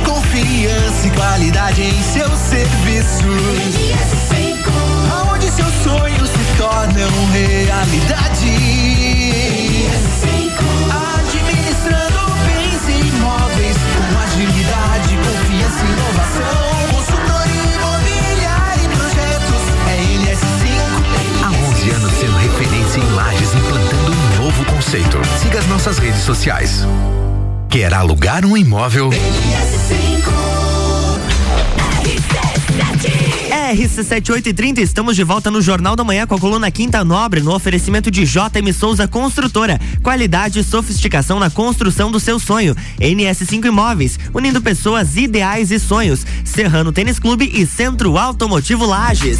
confiança 0.05 1.07
e 1.07 1.09
qualidade 1.09 1.81
em 1.81 2.03
seu 2.03 2.29
serviço. 2.29 3.25
Aonde 5.11 5.49
seus 5.49 5.73
sonhos 5.83 6.29
se 6.29 6.55
tornam 6.55 7.09
realidade. 7.31 8.68
Conceito. 24.89 25.19
Siga 25.39 25.59
as 25.59 25.67
nossas 25.67 25.99
redes 25.99 26.21
sociais. 26.21 26.83
Quer 27.69 27.93
alugar 27.93 28.43
um 28.43 28.57
imóvel? 28.57 29.11
RC7830, 33.71 34.79
estamos 34.79 35.15
de 35.15 35.23
volta 35.23 35.51
no 35.51 35.61
Jornal 35.61 35.95
da 35.95 36.03
Manhã 36.03 36.25
com 36.25 36.33
a 36.33 36.39
coluna 36.39 36.71
Quinta 36.71 37.03
Nobre, 37.03 37.39
no 37.41 37.53
oferecimento 37.53 38.09
de 38.09 38.25
JM 38.25 38.73
Souza 38.73 39.07
Construtora. 39.07 39.79
Qualidade 40.01 40.57
e 40.57 40.63
sofisticação 40.63 41.39
na 41.39 41.51
construção 41.51 42.09
do 42.09 42.19
seu 42.19 42.39
sonho. 42.39 42.75
NS5 42.99 43.65
Imóveis, 43.65 44.17
unindo 44.33 44.59
pessoas 44.59 45.15
ideais 45.15 45.69
e 45.69 45.79
sonhos. 45.79 46.25
Serrano 46.43 46.91
Tênis 46.91 47.19
Clube 47.19 47.47
e 47.53 47.63
Centro 47.67 48.17
Automotivo 48.17 48.87
Lages. 48.87 49.37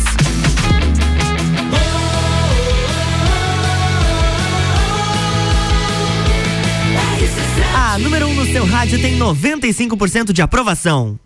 No 8.40 8.46
seu 8.46 8.66
rádio 8.66 9.02
tem 9.02 9.20
95% 9.20 10.32
de 10.32 10.42
aprovação. 10.42 11.20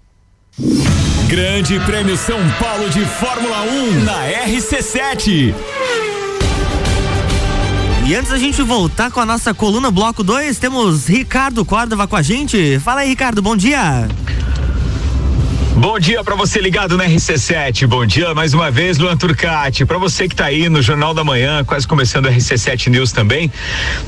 Grande 1.28 1.80
Prêmio 1.82 2.18
São 2.18 2.40
Paulo 2.60 2.90
de 2.90 3.06
Fórmula 3.06 3.62
1 3.62 4.04
na 4.04 4.28
RC7. 4.48 5.54
E 8.08 8.16
antes 8.16 8.32
da 8.32 8.38
gente 8.40 8.64
voltar 8.64 9.12
com 9.12 9.20
a 9.20 9.26
nossa 9.28 9.54
coluna 9.54 9.92
Bloco 9.92 10.24
2, 10.24 10.58
temos 10.58 11.08
Ricardo 11.08 11.64
Córdova 11.64 12.08
com 12.08 12.16
a 12.16 12.24
gente. 12.24 12.80
Fala 12.80 13.02
aí, 13.02 13.10
Ricardo, 13.10 13.44
bom 13.44 13.56
dia. 13.56 14.08
Bom 14.08 14.34
dia 14.34 14.43
para 16.24 16.36
você 16.36 16.60
ligado 16.60 16.98
na 16.98 17.06
RC7. 17.06 17.88
Bom 17.88 18.06
dia 18.06 18.34
mais 18.34 18.54
uma 18.54 18.72
vez, 18.72 18.98
Luan 18.98 19.18
Turcati. 19.18 19.86
Para 19.86 19.98
você 19.98 20.28
que 20.28 20.36
tá 20.36 20.46
aí 20.46 20.70
no 20.70 20.82
Jornal 20.82 21.14
da 21.14 21.24
Manhã, 21.24 21.64
quase 21.64 21.88
começando 21.88 22.28
a 22.28 22.32
RC7 22.32 22.88
News 22.88 23.12
também. 23.12 23.52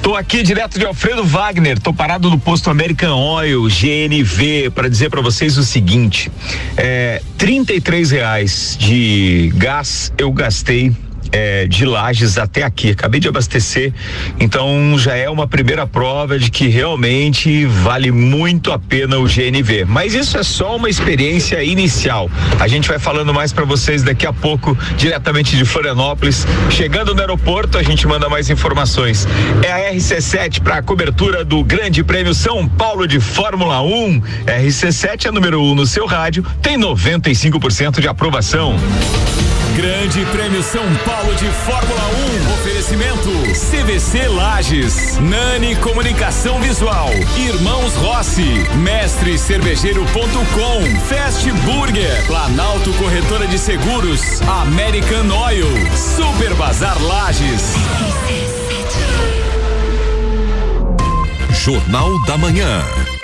Tô 0.01 0.15
aqui 0.15 0.43
direto 0.43 0.79
de 0.79 0.85
Alfredo 0.85 1.23
Wagner. 1.23 1.79
Tô 1.79 1.93
parado 1.93 2.29
no 2.29 2.39
posto 2.39 2.69
American 2.69 3.15
Oil 3.17 3.63
GNV 3.63 4.71
para 4.73 4.87
dizer 4.89 5.09
para 5.09 5.21
vocês 5.21 5.57
o 5.57 5.63
seguinte: 5.63 6.31
é, 6.77 7.21
33 7.37 8.11
reais 8.11 8.77
de 8.79 9.51
gás 9.55 10.11
eu 10.17 10.31
gastei 10.31 10.93
é, 11.35 11.67
de 11.67 11.85
Lages 11.85 12.37
até 12.37 12.63
aqui. 12.63 12.91
Acabei 12.91 13.19
de 13.19 13.27
abastecer, 13.27 13.91
então 14.39 14.97
já 14.97 15.15
é 15.15 15.29
uma 15.29 15.45
primeira 15.45 15.85
prova 15.85 16.39
de 16.39 16.49
que 16.49 16.69
realmente 16.69 17.65
vale 17.65 18.09
muito 18.09 18.71
a 18.71 18.79
pena 18.79 19.19
o 19.19 19.25
GNV. 19.25 19.83
Mas 19.85 20.13
isso 20.13 20.37
é 20.37 20.43
só 20.43 20.77
uma 20.77 20.89
experiência 20.89 21.61
inicial. 21.61 22.29
A 22.57 22.69
gente 22.69 22.87
vai 22.87 22.97
falando 22.97 23.33
mais 23.33 23.51
para 23.51 23.65
vocês 23.65 24.01
daqui 24.01 24.25
a 24.25 24.31
pouco, 24.31 24.77
diretamente 24.95 25.57
de 25.57 25.65
Florianópolis. 25.65 26.47
Chegando 26.69 27.13
no 27.13 27.19
aeroporto, 27.19 27.77
a 27.77 27.83
gente 27.83 28.07
manda 28.07 28.29
mais 28.29 28.49
informações. 28.49 29.27
É 29.61 29.71
a 29.89 29.93
RC7 29.93 30.61
para 30.61 30.77
a 30.77 30.81
cobertura 30.81 31.43
do 31.43 31.61
Grande 31.65 32.01
Prêmio 32.01 32.33
São 32.33 32.65
Paulo 32.65 33.05
de 33.05 33.19
Fórmula 33.19 33.81
1. 33.81 34.21
RC7 34.45 35.25
é 35.25 35.31
número 35.31 35.61
1 35.61 35.71
um 35.71 35.75
no 35.75 35.85
seu 35.85 36.05
rádio, 36.05 36.45
tem 36.61 36.79
95% 36.79 37.99
de 37.99 38.07
aprovação. 38.07 38.79
Grande 39.75 40.25
Prêmio 40.27 40.63
São 40.63 40.85
Paulo 41.03 41.35
de 41.35 41.45
Fórmula 41.47 42.01
1. 42.49 42.53
Oferecimento. 42.53 43.29
CVC 43.53 44.27
Lages, 44.29 45.17
Nani 45.17 45.75
Comunicação 45.75 46.61
Visual, 46.61 47.09
Irmãos 47.37 47.93
Rossi, 47.95 48.63
Mestre 48.77 49.37
Cervejeiro.com, 49.37 50.99
Fast 51.07 51.51
Burger, 51.51 52.25
Planalto 52.25 52.93
Corretora 52.93 53.47
de 53.47 53.59
Seguros, 53.59 54.41
American 54.41 55.29
Oil, 55.45 55.67
Super 55.93 56.53
Bazar 56.55 57.01
Lages. 57.03 57.73
Jornal 61.51 62.23
da 62.25 62.37
Manhã. 62.37 63.14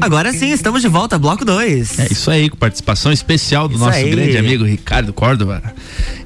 Agora 0.00 0.32
sim, 0.32 0.50
estamos 0.50 0.80
de 0.80 0.88
volta, 0.88 1.18
bloco 1.18 1.44
2. 1.44 1.98
É 1.98 2.08
isso 2.10 2.30
aí, 2.30 2.48
com 2.48 2.56
participação 2.56 3.12
especial 3.12 3.68
do 3.68 3.74
isso 3.74 3.84
nosso 3.84 3.98
aí. 3.98 4.10
grande 4.10 4.36
amigo 4.36 4.64
Ricardo 4.64 5.12
Córdova. 5.12 5.62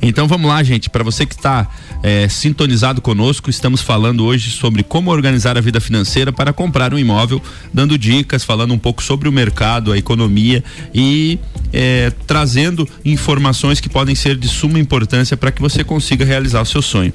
Então 0.01 0.29
vamos 0.29 0.49
lá, 0.49 0.63
gente. 0.63 0.89
Para 0.89 1.03
você 1.03 1.27
que 1.27 1.35
está 1.35 1.69
é, 2.03 2.29
sintonizado 2.29 3.01
conosco, 3.01 3.51
estamos 3.51 3.81
falando 3.81 4.25
hoje 4.25 4.51
sobre 4.51 4.83
como 4.83 5.11
organizar 5.11 5.59
a 5.59 5.61
vida 5.61 5.81
financeira 5.81 6.33
para 6.33 6.53
comprar 6.53 6.95
um 6.95 6.99
imóvel, 6.99 7.43
dando 7.73 7.99
dicas, 7.99 8.45
falando 8.45 8.73
um 8.73 8.79
pouco 8.79 9.03
sobre 9.03 9.29
o 9.29 9.33
mercado, 9.33 9.93
a 9.93 9.99
economia 9.99 10.63
e 10.95 11.39
é, 11.73 12.13
trazendo 12.27 12.89
informações 13.05 13.81
que 13.81 13.89
podem 13.89 14.15
ser 14.15 14.37
de 14.37 14.49
suma 14.49 14.79
importância 14.79 15.37
para 15.37 15.51
que 15.51 15.61
você 15.61 15.83
consiga 15.83 16.25
realizar 16.25 16.63
o 16.63 16.67
seu 16.67 16.81
sonho. 16.81 17.13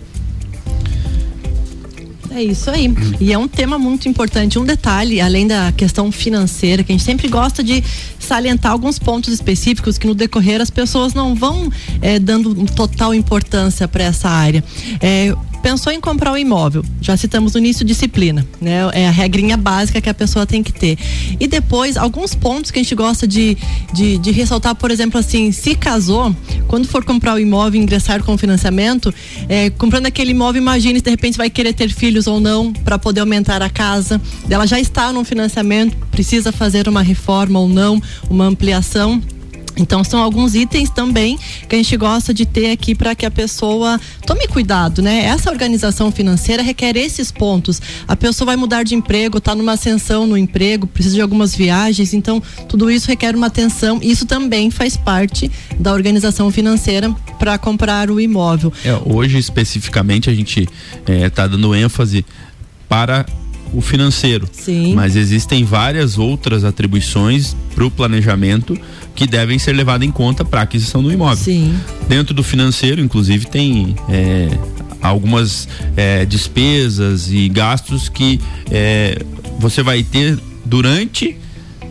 É 2.32 2.44
isso 2.44 2.70
aí. 2.70 2.94
E 3.20 3.34
é 3.34 3.38
um 3.38 3.48
tema 3.48 3.80
muito 3.80 4.08
importante. 4.08 4.60
Um 4.60 4.65
detalhe, 4.65 5.20
além 5.20 5.48
da 5.48 5.72
questão 5.72 6.12
financeira, 6.12 6.84
que 6.84 6.92
a 6.92 6.94
gente 6.94 7.04
sempre 7.04 7.28
gosta 7.28 7.63
de 7.63 7.84
salientar 8.20 8.72
alguns 8.72 9.00
pontos 9.00 9.34
específicos 9.34 9.98
que 9.98 10.06
no 10.06 10.13
decorrer 10.13 10.62
as 10.62 10.70
pessoas 10.70 11.13
não 11.13 11.34
vão 11.34 11.72
é, 12.02 12.20
dando 12.20 12.54
total 12.74 13.13
importância 13.13 13.88
para 13.88 14.04
essa 14.04 14.30
área. 14.30 14.63
É, 15.02 15.34
pensou 15.62 15.91
em 15.91 16.00
comprar 16.00 16.32
um 16.32 16.38
imóvel, 16.38 16.84
já 17.02 17.15
citamos 17.15 17.54
no 17.54 17.60
início 17.60 17.86
disciplina, 17.86 18.45
né? 18.60 18.89
É 18.93 19.08
a 19.08 19.12
regrinha 19.12 19.58
básica 19.58 20.02
que 20.02 20.10
a 20.10 20.13
pessoa 20.13 20.45
tem 20.45 20.63
que 20.63 20.72
ter. 20.72 20.98
E 21.39 21.48
depois, 21.48 21.98
alguns 21.98 22.34
pontos 22.34 22.72
que 22.72 22.80
a 22.80 22.84
gente 22.84 22.95
gosta 22.95 23.28
de, 23.28 23.58
de, 23.93 24.17
de 24.17 24.32
ressaltar, 24.32 24.76
por 24.76 24.91
exemplo, 24.91 25.19
assim, 25.19 25.52
se 25.52 25.76
casou, 25.76 26.36
quando 26.67 26.88
for 26.88 27.04
comprar 27.04 27.36
o 27.36 27.39
imóvel, 27.39 27.82
ingressar 27.82 28.24
com 28.24 28.38
financiamento, 28.38 29.13
é, 29.48 29.69
comprando 29.69 30.06
aquele 30.06 30.32
imóvel, 30.32 30.62
imagine 30.62 31.00
se 31.00 31.04
de 31.04 31.10
repente 31.10 31.38
vai 31.38 31.50
querer 31.50 31.74
ter 31.74 31.89
filhos 31.89 32.28
ou 32.28 32.39
não 32.39 32.72
para 32.74 32.98
poder 32.98 33.22
aumentar 33.22 33.62
a 33.62 33.69
casa. 33.69 34.22
Ela 34.50 34.65
já 34.65 34.80
está 34.80 35.12
no 35.12 35.24
financiamento, 35.24 35.95
precisa 36.12 36.52
fazer 36.52 36.88
uma 36.88 37.02
reforma 37.02 37.60
ou 37.60 37.67
não, 37.67 38.02
uma 38.30 38.45
ampliação 38.45 39.22
então 39.80 40.04
são 40.04 40.22
alguns 40.22 40.56
itens 40.56 40.89
também 40.89 41.38
que 41.68 41.76
a 41.76 41.78
gente 41.78 41.96
gosta 41.98 42.34
de 42.34 42.46
ter 42.46 42.72
aqui 42.72 42.94
para 42.94 43.15
que 43.15 43.26
a 43.26 43.32
pessoa 43.32 44.00
tome 44.26 44.48
cuidado, 44.48 45.02
né? 45.02 45.26
Essa 45.26 45.50
organização 45.50 46.12
financeira 46.12 46.62
requer 46.62 46.96
esses 46.98 47.32
pontos. 47.32 47.82
A 48.08 48.15
pessoa 48.15 48.48
vai 48.48 48.56
mudar 48.56 48.84
de 48.84 48.96
emprego, 48.96 49.38
está 49.38 49.56
numa 49.56 49.74
ascensão 49.74 50.28
no 50.28 50.38
emprego, 50.38 50.88
precisa 50.88 51.15
de 51.15 51.22
algumas 51.22 51.56
viagens, 51.56 52.13
então 52.13 52.42
tudo 52.68 52.89
isso 52.92 53.08
requer 53.08 53.36
uma 53.36 53.48
atenção. 53.48 54.00
Isso 54.02 54.26
também 54.26 54.70
faz 54.70 54.98
parte 54.98 55.50
da 55.80 55.94
organização 55.94 56.52
financeira 56.52 57.13
para 57.38 57.58
comprar 57.58 58.12
o 58.12 58.20
imóvel. 58.20 58.72
É, 58.84 59.00
hoje 59.06 59.38
especificamente 59.38 60.30
a 60.30 60.34
gente 60.34 60.68
está 61.08 61.44
é, 61.44 61.48
dando 61.48 61.74
ênfase 61.74 62.26
para 62.88 63.26
o 63.73 63.82
financeiro. 63.82 64.47
Sim. 64.51 64.93
Mas 64.93 65.15
existem 65.15 65.63
várias 65.63 66.17
outras 66.17 66.63
atribuições 66.63 67.55
para 67.73 67.86
o 67.86 67.91
planejamento 67.91 68.77
que 69.15 69.27
devem 69.27 69.60
ser 69.60 69.73
levadas 69.73 70.08
em 70.08 70.12
conta 70.12 70.45
para 70.45 70.62
a 70.62 70.63
aquisição 70.63 71.03
do 71.03 71.12
imóvel. 71.12 71.43
Sim. 71.43 71.75
Dentro 72.08 72.34
do 72.34 72.43
financeiro, 72.43 73.01
inclusive, 73.01 73.45
tem 73.45 73.95
é, 74.10 74.49
algumas 75.01 75.67
é, 75.95 76.25
despesas 76.25 77.32
e 77.32 77.49
gastos 77.49 78.10
que 78.10 78.39
é, 78.71 79.19
você 79.60 79.84
vai 79.84 80.03
ter 80.03 80.39
durante 80.65 81.36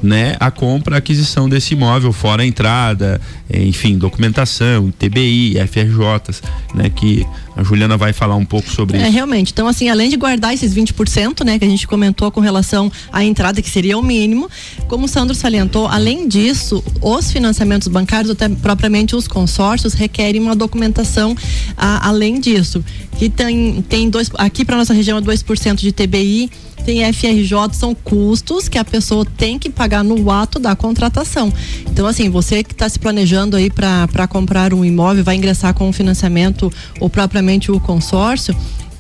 né, 0.03 0.37
a 0.39 0.51
compra, 0.51 0.97
a 0.97 0.99
aquisição 0.99 1.49
desse 1.49 1.75
imóvel, 1.75 2.13
fora 2.13 2.43
a 2.43 2.47
entrada, 2.47 3.21
enfim, 3.53 3.99
documentação, 3.99 4.93
TBI, 4.93 5.57
FRJs, 5.67 6.43
né, 6.75 6.91
que 6.91 7.27
a 7.57 7.63
Juliana 7.65 7.97
vai 7.97 8.13
falar 8.13 8.37
um 8.37 8.45
pouco 8.45 8.71
sobre 8.71 8.97
é, 8.97 9.03
isso. 9.03 9.11
Realmente. 9.11 9.53
Então, 9.53 9.67
assim, 9.67 9.89
além 9.89 10.09
de 10.09 10.17
guardar 10.17 10.55
esses 10.55 10.73
20%, 10.73 11.45
né, 11.45 11.59
que 11.59 11.65
a 11.65 11.69
gente 11.69 11.89
comentou 11.89 12.31
com 12.31 12.41
relação 12.41 12.91
à 13.13 13.25
entrada, 13.25 13.61
que 13.61 13.69
seria 13.69 13.99
o 13.99 14.03
mínimo, 14.03 14.49
como 14.87 15.07
o 15.07 15.09
Sandro 15.09 15.35
salientou, 15.35 15.89
além 15.89 16.29
disso, 16.29 16.83
os 17.03 17.33
financiamentos 17.33 17.89
bancários, 17.89 18.31
até 18.31 18.49
propriamente 18.49 19.17
os 19.17 19.27
consórcios, 19.27 19.93
requerem 19.95 20.41
uma 20.41 20.55
documentação 20.55 21.37
a, 21.77 22.09
além 22.09 22.39
disso. 22.39 22.85
Que 23.19 23.29
tem, 23.29 23.83
tem 23.83 24.09
dois, 24.09 24.31
aqui 24.35 24.65
para 24.65 24.77
nossa 24.77 24.95
região 24.95 25.19
é 25.19 25.21
2% 25.21 25.75
de 25.75 25.91
TBI 25.91 26.51
tem 26.89 27.13
FRJ, 27.13 27.75
são 27.75 27.95
custos 27.95 28.67
que 28.67 28.79
a 28.79 28.85
pessoa 28.85 29.23
tem 29.37 29.59
que 29.59 29.69
pagar 29.69 30.03
no 30.03 30.31
ato 30.31 30.59
da 30.59 30.75
contratação. 30.75 31.53
Então, 31.83 32.07
assim, 32.07 32.31
você 32.31 32.65
que 32.65 32.73
está 32.73 32.89
se 32.89 32.99
planejando 32.99 33.59
aí 33.59 33.69
para 33.71 34.27
comprar 34.27 34.73
um 34.73 34.83
imóvel, 34.83 35.23
vai 35.23 35.37
ingressar 35.37 35.75
com 35.75 35.87
o 35.87 35.93
financiamento 35.93 36.73
ou 36.99 37.11
propriamente 37.11 37.71
o 37.71 37.79
consórcio, 37.79 38.57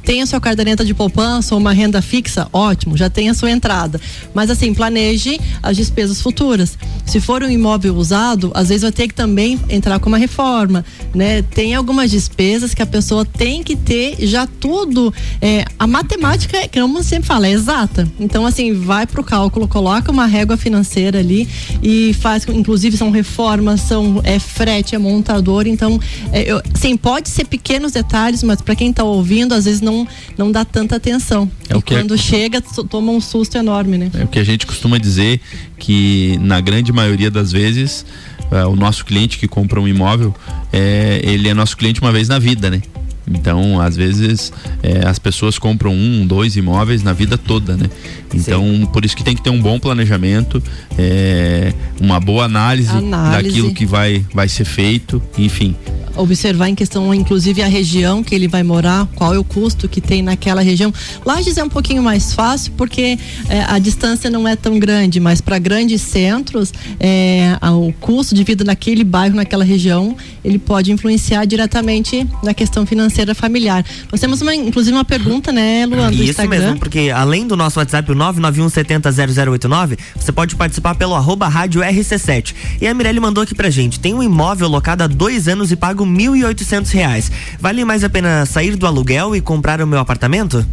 tem 0.08 0.22
a 0.22 0.26
sua 0.26 0.40
caderneta 0.40 0.86
de 0.86 0.94
poupança 0.94 1.54
ou 1.54 1.60
uma 1.60 1.70
renda 1.70 2.00
fixa, 2.00 2.48
ótimo, 2.50 2.96
já 2.96 3.10
tem 3.10 3.28
a 3.28 3.34
sua 3.34 3.50
entrada. 3.50 4.00
Mas 4.32 4.48
assim, 4.48 4.72
planeje 4.72 5.38
as 5.62 5.76
despesas 5.76 6.22
futuras. 6.22 6.78
Se 7.04 7.20
for 7.20 7.42
um 7.42 7.50
imóvel 7.50 7.94
usado, 7.94 8.50
às 8.54 8.70
vezes 8.70 8.84
vai 8.84 8.92
ter 8.92 9.08
que 9.08 9.12
também 9.12 9.60
entrar 9.68 9.98
com 9.98 10.08
uma 10.08 10.16
reforma, 10.16 10.82
né? 11.14 11.42
Tem 11.42 11.74
algumas 11.74 12.10
despesas 12.10 12.72
que 12.72 12.80
a 12.80 12.86
pessoa 12.86 13.22
tem 13.22 13.62
que 13.62 13.76
ter 13.76 14.16
já 14.26 14.46
tudo. 14.46 15.12
É, 15.42 15.66
a 15.78 15.86
matemática, 15.86 16.56
como 16.72 17.02
sempre 17.02 17.26
fala, 17.26 17.46
é 17.46 17.50
exata. 17.50 18.08
Então, 18.18 18.46
assim, 18.46 18.72
vai 18.72 19.06
para 19.06 19.20
o 19.20 19.24
cálculo, 19.24 19.68
coloca 19.68 20.10
uma 20.10 20.24
régua 20.24 20.56
financeira 20.56 21.18
ali 21.18 21.46
e 21.82 22.14
faz, 22.14 22.46
inclusive 22.48 22.96
são 22.96 23.10
reformas, 23.10 23.82
são 23.82 24.22
é, 24.24 24.38
frete, 24.38 24.94
é 24.94 24.98
montador. 24.98 25.66
Então, 25.66 26.00
é, 26.32 26.50
eu, 26.50 26.62
sim, 26.74 26.96
pode 26.96 27.28
ser 27.28 27.44
pequenos 27.44 27.92
detalhes, 27.92 28.42
mas 28.42 28.62
para 28.62 28.74
quem 28.74 28.88
está 28.88 29.04
ouvindo, 29.04 29.52
às 29.52 29.66
vezes 29.66 29.82
não 29.82 29.97
não, 30.36 30.52
dá 30.52 30.64
tanta 30.64 30.96
atenção. 30.96 31.50
É 31.68 31.76
e 31.76 31.82
quando 31.82 32.14
é... 32.14 32.18
chega, 32.18 32.60
toma 32.60 33.12
um 33.12 33.20
susto 33.20 33.56
enorme, 33.56 33.96
né? 33.96 34.10
É 34.14 34.24
o 34.24 34.28
que 34.28 34.38
a 34.38 34.44
gente 34.44 34.66
costuma 34.66 34.98
dizer 34.98 35.40
que 35.78 36.38
na 36.40 36.60
grande 36.60 36.92
maioria 36.92 37.30
das 37.30 37.50
vezes 37.50 38.04
é, 38.50 38.64
o 38.64 38.74
nosso 38.74 39.04
cliente 39.04 39.38
que 39.38 39.46
compra 39.46 39.80
um 39.80 39.86
imóvel, 39.86 40.34
é, 40.72 41.20
ele 41.22 41.48
é 41.48 41.54
nosso 41.54 41.76
cliente 41.76 42.00
uma 42.00 42.12
vez 42.12 42.28
na 42.28 42.38
vida, 42.38 42.70
né? 42.70 42.82
Então, 43.30 43.78
às 43.80 43.94
vezes, 43.94 44.52
é, 44.82 45.06
as 45.06 45.18
pessoas 45.18 45.58
compram 45.58 45.92
um, 45.92 46.26
dois 46.26 46.56
imóveis 46.56 47.02
na 47.02 47.12
vida 47.12 47.36
toda, 47.36 47.76
né? 47.76 47.90
Então, 48.34 48.62
Sim. 48.62 48.86
por 48.86 49.04
isso 49.04 49.16
que 49.16 49.24
tem 49.24 49.34
que 49.34 49.42
ter 49.42 49.50
um 49.50 49.60
bom 49.60 49.78
planejamento, 49.78 50.62
é, 50.96 51.72
uma 52.00 52.20
boa 52.20 52.44
análise, 52.44 52.90
análise, 52.90 53.42
daquilo 53.42 53.74
que 53.74 53.86
vai, 53.86 54.24
vai 54.32 54.48
ser 54.48 54.64
feito, 54.64 55.22
enfim 55.36 55.74
observar 56.18 56.68
em 56.68 56.74
questão, 56.74 57.14
inclusive, 57.14 57.62
a 57.62 57.66
região 57.66 58.22
que 58.22 58.34
ele 58.34 58.48
vai 58.48 58.62
morar, 58.62 59.06
qual 59.14 59.32
é 59.32 59.38
o 59.38 59.44
custo 59.44 59.88
que 59.88 60.00
tem 60.00 60.20
naquela 60.20 60.60
região. 60.60 60.92
Lages 61.24 61.56
é 61.56 61.64
um 61.64 61.68
pouquinho 61.68 62.02
mais 62.02 62.32
fácil 62.32 62.72
porque 62.76 63.18
é, 63.48 63.62
a 63.62 63.78
distância 63.78 64.28
não 64.28 64.46
é 64.46 64.56
tão 64.56 64.78
grande, 64.78 65.20
mas 65.20 65.40
para 65.40 65.58
grandes 65.58 66.02
centros, 66.02 66.72
é, 66.98 67.56
o 67.62 67.92
custo 68.00 68.34
de 68.34 68.42
vida 68.42 68.64
naquele 68.64 69.04
bairro, 69.04 69.36
naquela 69.36 69.64
região, 69.64 70.16
ele 70.44 70.58
pode 70.58 70.90
influenciar 70.90 71.44
diretamente 71.44 72.26
na 72.42 72.52
questão 72.52 72.84
financeira 72.84 73.34
familiar. 73.34 73.84
Nós 74.10 74.20
temos, 74.20 74.42
uma, 74.42 74.54
inclusive, 74.54 74.96
uma 74.96 75.04
pergunta, 75.04 75.52
né, 75.52 75.86
Luan, 75.86 76.10
do 76.10 76.14
Isso 76.14 76.30
Instagram. 76.30 76.58
mesmo, 76.58 76.78
porque 76.78 77.10
além 77.14 77.46
do 77.46 77.56
nosso 77.56 77.78
WhatsApp, 77.78 78.10
o 78.10 78.14
991 78.18 78.68
70 78.68 79.10
0089, 79.12 79.96
você 80.14 80.32
pode 80.32 80.56
participar 80.56 80.94
pelo 80.94 81.14
arroba 81.14 81.48
rádio 81.48 81.80
RC7. 81.80 82.54
E 82.80 82.86
a 82.86 82.92
Mirelle 82.92 83.20
mandou 83.20 83.42
aqui 83.42 83.54
pra 83.54 83.70
gente, 83.70 84.00
tem 84.00 84.12
um 84.12 84.22
imóvel 84.22 84.68
locado 84.68 85.02
há 85.02 85.06
dois 85.06 85.48
anos 85.48 85.72
e 85.72 85.76
pago 85.76 86.04
mil 86.04 86.36
e 86.36 86.44
oitocentos 86.44 86.90
reais. 86.90 87.30
Vale 87.58 87.84
mais 87.84 88.04
a 88.04 88.10
pena 88.10 88.44
sair 88.44 88.76
do 88.76 88.86
aluguel 88.86 89.34
e 89.34 89.40
comprar 89.40 89.80
o 89.80 89.86
meu 89.86 89.98
apartamento? 89.98 90.66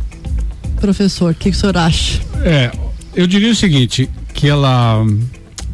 Professor, 0.82 1.32
o 1.32 1.36
que, 1.36 1.52
que 1.52 1.56
o 1.56 1.60
senhor 1.60 1.78
acha? 1.78 2.22
É, 2.44 2.72
eu 3.16 3.28
diria 3.28 3.52
o 3.52 3.56
seguinte, 3.56 4.10
que 4.34 4.48
ela 4.48 5.06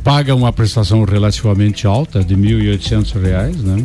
paga 0.04 0.36
uma 0.36 0.52
prestação 0.52 1.04
relativamente 1.04 1.88
alta 1.88 2.24
de 2.24 2.36
mil 2.36 2.62
e 2.62 2.70
oitocentos 2.70 3.12
reais, 3.12 3.58
né? 3.58 3.84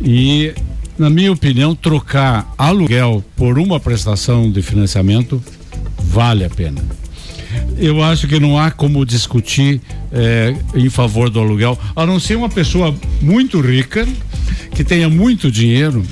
E 0.00 0.54
na 0.98 1.10
minha 1.10 1.32
opinião, 1.32 1.74
trocar 1.74 2.54
aluguel 2.56 3.24
por 3.36 3.58
uma 3.58 3.80
prestação 3.80 4.50
de 4.50 4.62
financiamento 4.62 5.42
vale 6.14 6.44
a 6.44 6.48
pena. 6.48 6.80
Eu 7.76 8.02
acho 8.02 8.28
que 8.28 8.38
não 8.38 8.56
há 8.56 8.70
como 8.70 9.04
discutir 9.04 9.80
é, 10.12 10.54
em 10.76 10.88
favor 10.88 11.28
do 11.28 11.40
aluguel, 11.40 11.76
a 11.94 12.06
não 12.06 12.20
ser 12.20 12.36
uma 12.36 12.48
pessoa 12.48 12.94
muito 13.20 13.60
rica, 13.60 14.06
que 14.72 14.84
tenha 14.84 15.08
muito 15.08 15.50
dinheiro. 15.50 16.04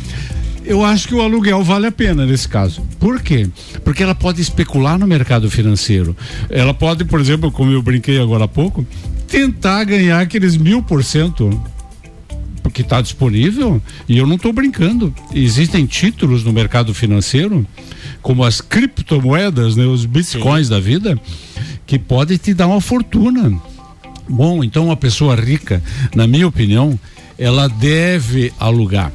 Eu 0.65 0.85
acho 0.85 1.07
que 1.07 1.15
o 1.15 1.21
aluguel 1.21 1.63
vale 1.63 1.87
a 1.87 1.93
pena 1.93 2.27
nesse 2.27 2.49
caso. 2.49 2.83
Por 2.99 3.21
quê? 3.21 3.49
Porque 3.85 4.03
ela 4.03 4.15
pode 4.15 4.41
especular 4.41 4.99
no 4.99 5.07
mercado 5.07 5.49
financeiro. 5.49 6.17
Ela 6.51 6.75
pode, 6.75 7.05
por 7.05 7.21
exemplo, 7.21 7.53
como 7.53 7.71
eu 7.71 7.81
brinquei 7.81 8.21
agora 8.21 8.45
há 8.45 8.49
pouco, 8.49 8.85
tentar 9.29 9.85
ganhar 9.85 10.21
aqueles 10.21 10.57
mil 10.57 10.83
por 10.83 11.05
cento 11.05 11.49
que 12.73 12.83
está 12.83 13.01
disponível 13.03 13.83
e 14.09 14.19
eu 14.19 14.27
não 14.27 14.37
estou 14.37 14.53
brincando. 14.53 15.15
Existem 15.35 15.87
títulos 15.87 16.43
no 16.43 16.53
mercado 16.53 16.95
financeiro, 16.95 17.67
como 18.23 18.45
as 18.45 18.61
criptomoedas, 18.61 19.77
né, 19.77 19.85
os 19.85 20.07
bitcoins 20.07 20.69
Sim. 20.69 20.73
da 20.73 20.81
vida, 20.81 21.19
que 21.87 21.99
podem 21.99 22.37
te 22.39 22.55
dar 22.55 22.69
uma 22.69 22.81
fortuna. 22.81 23.53
Bom, 24.29 24.63
então 24.63 24.87
uma 24.87 24.97
pessoa 24.97 25.35
rica, 25.35 25.83
na 26.15 26.27
minha 26.27 26.47
opinião, 26.47 26.99
ela 27.37 27.69
deve 27.69 28.53
alugar. 28.59 29.13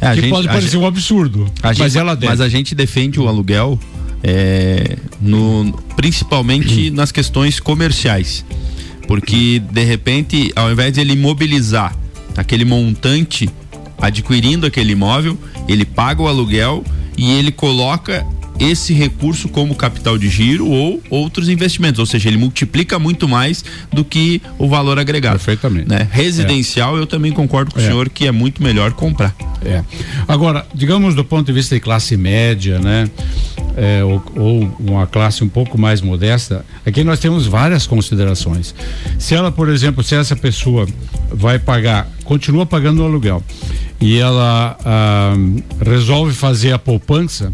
É, 0.00 0.14
que 0.14 0.22
gente, 0.22 0.30
pode 0.30 0.48
parecer 0.48 0.76
um 0.76 0.86
absurdo, 0.86 1.46
mas 1.62 1.76
gente, 1.76 1.98
ela 1.98 2.14
deve. 2.14 2.28
Mas 2.28 2.40
a 2.40 2.48
gente 2.48 2.74
defende 2.74 3.20
o 3.20 3.28
aluguel 3.28 3.78
é, 4.22 4.96
no, 5.20 5.72
principalmente 5.96 6.90
nas 6.90 7.12
questões 7.12 7.60
comerciais. 7.60 8.44
Porque, 9.06 9.58
de 9.72 9.84
repente, 9.84 10.52
ao 10.54 10.70
invés 10.70 10.92
de 10.92 11.00
ele 11.00 11.14
imobilizar 11.14 11.96
aquele 12.36 12.64
montante 12.64 13.48
adquirindo 14.00 14.66
aquele 14.66 14.92
imóvel, 14.92 15.36
ele 15.66 15.84
paga 15.84 16.22
o 16.22 16.28
aluguel 16.28 16.84
e 17.18 17.32
ele 17.32 17.50
coloca 17.50 18.24
esse 18.58 18.92
recurso 18.92 19.48
como 19.48 19.74
capital 19.74 20.18
de 20.18 20.28
giro 20.28 20.66
ou 20.66 21.02
outros 21.10 21.48
investimentos, 21.48 21.98
ou 21.98 22.06
seja, 22.06 22.28
ele 22.28 22.36
multiplica 22.36 22.98
muito 22.98 23.28
mais 23.28 23.64
do 23.92 24.04
que 24.04 24.42
o 24.58 24.68
valor 24.68 24.98
agregado. 24.98 25.36
Perfeitamente. 25.38 25.88
Né? 25.88 26.08
Residencial, 26.10 26.96
é. 26.96 27.00
eu 27.00 27.06
também 27.06 27.32
concordo 27.32 27.72
com 27.72 27.80
é. 27.80 27.82
o 27.82 27.86
senhor 27.86 28.08
que 28.08 28.26
é 28.26 28.32
muito 28.32 28.62
melhor 28.62 28.92
comprar. 28.92 29.34
É. 29.64 29.82
Agora, 30.26 30.66
digamos 30.74 31.14
do 31.14 31.24
ponto 31.24 31.46
de 31.46 31.52
vista 31.52 31.74
de 31.74 31.80
classe 31.80 32.16
média, 32.16 32.78
né? 32.78 33.08
É, 33.76 34.02
ou, 34.02 34.20
ou, 34.34 34.76
uma 34.80 35.06
classe 35.06 35.44
um 35.44 35.48
pouco 35.48 35.78
mais 35.78 36.00
modesta, 36.00 36.66
aqui 36.84 37.04
nós 37.04 37.20
temos 37.20 37.46
várias 37.46 37.86
considerações. 37.86 38.74
Se 39.20 39.36
ela, 39.36 39.52
por 39.52 39.68
exemplo, 39.68 40.02
se 40.02 40.16
essa 40.16 40.34
pessoa 40.34 40.84
vai 41.30 41.60
pagar, 41.60 42.08
continua 42.24 42.66
pagando 42.66 43.02
o 43.02 43.04
aluguel 43.04 43.40
e 44.00 44.18
ela 44.18 44.76
ah, 44.84 45.34
resolve 45.84 46.34
fazer 46.34 46.72
a 46.72 46.78
poupança, 46.78 47.52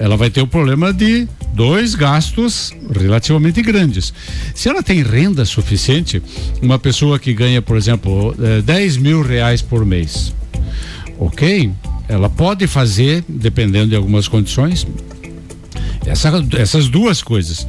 ela 0.00 0.16
vai 0.16 0.30
ter 0.30 0.40
o 0.40 0.46
problema 0.46 0.94
de 0.94 1.28
dois 1.52 1.94
gastos 1.94 2.72
relativamente 2.98 3.60
grandes. 3.60 4.14
Se 4.54 4.66
ela 4.66 4.82
tem 4.82 5.02
renda 5.02 5.44
suficiente, 5.44 6.22
uma 6.62 6.78
pessoa 6.78 7.18
que 7.18 7.34
ganha, 7.34 7.60
por 7.60 7.76
exemplo, 7.76 8.34
10 8.64 8.96
eh, 8.96 8.98
mil 8.98 9.22
reais 9.22 9.60
por 9.60 9.84
mês, 9.84 10.34
ok? 11.18 11.70
Ela 12.08 12.30
pode 12.30 12.66
fazer, 12.66 13.22
dependendo 13.28 13.90
de 13.90 13.94
algumas 13.94 14.26
condições, 14.26 14.86
essa, 16.06 16.32
essas 16.58 16.88
duas 16.88 17.22
coisas. 17.22 17.68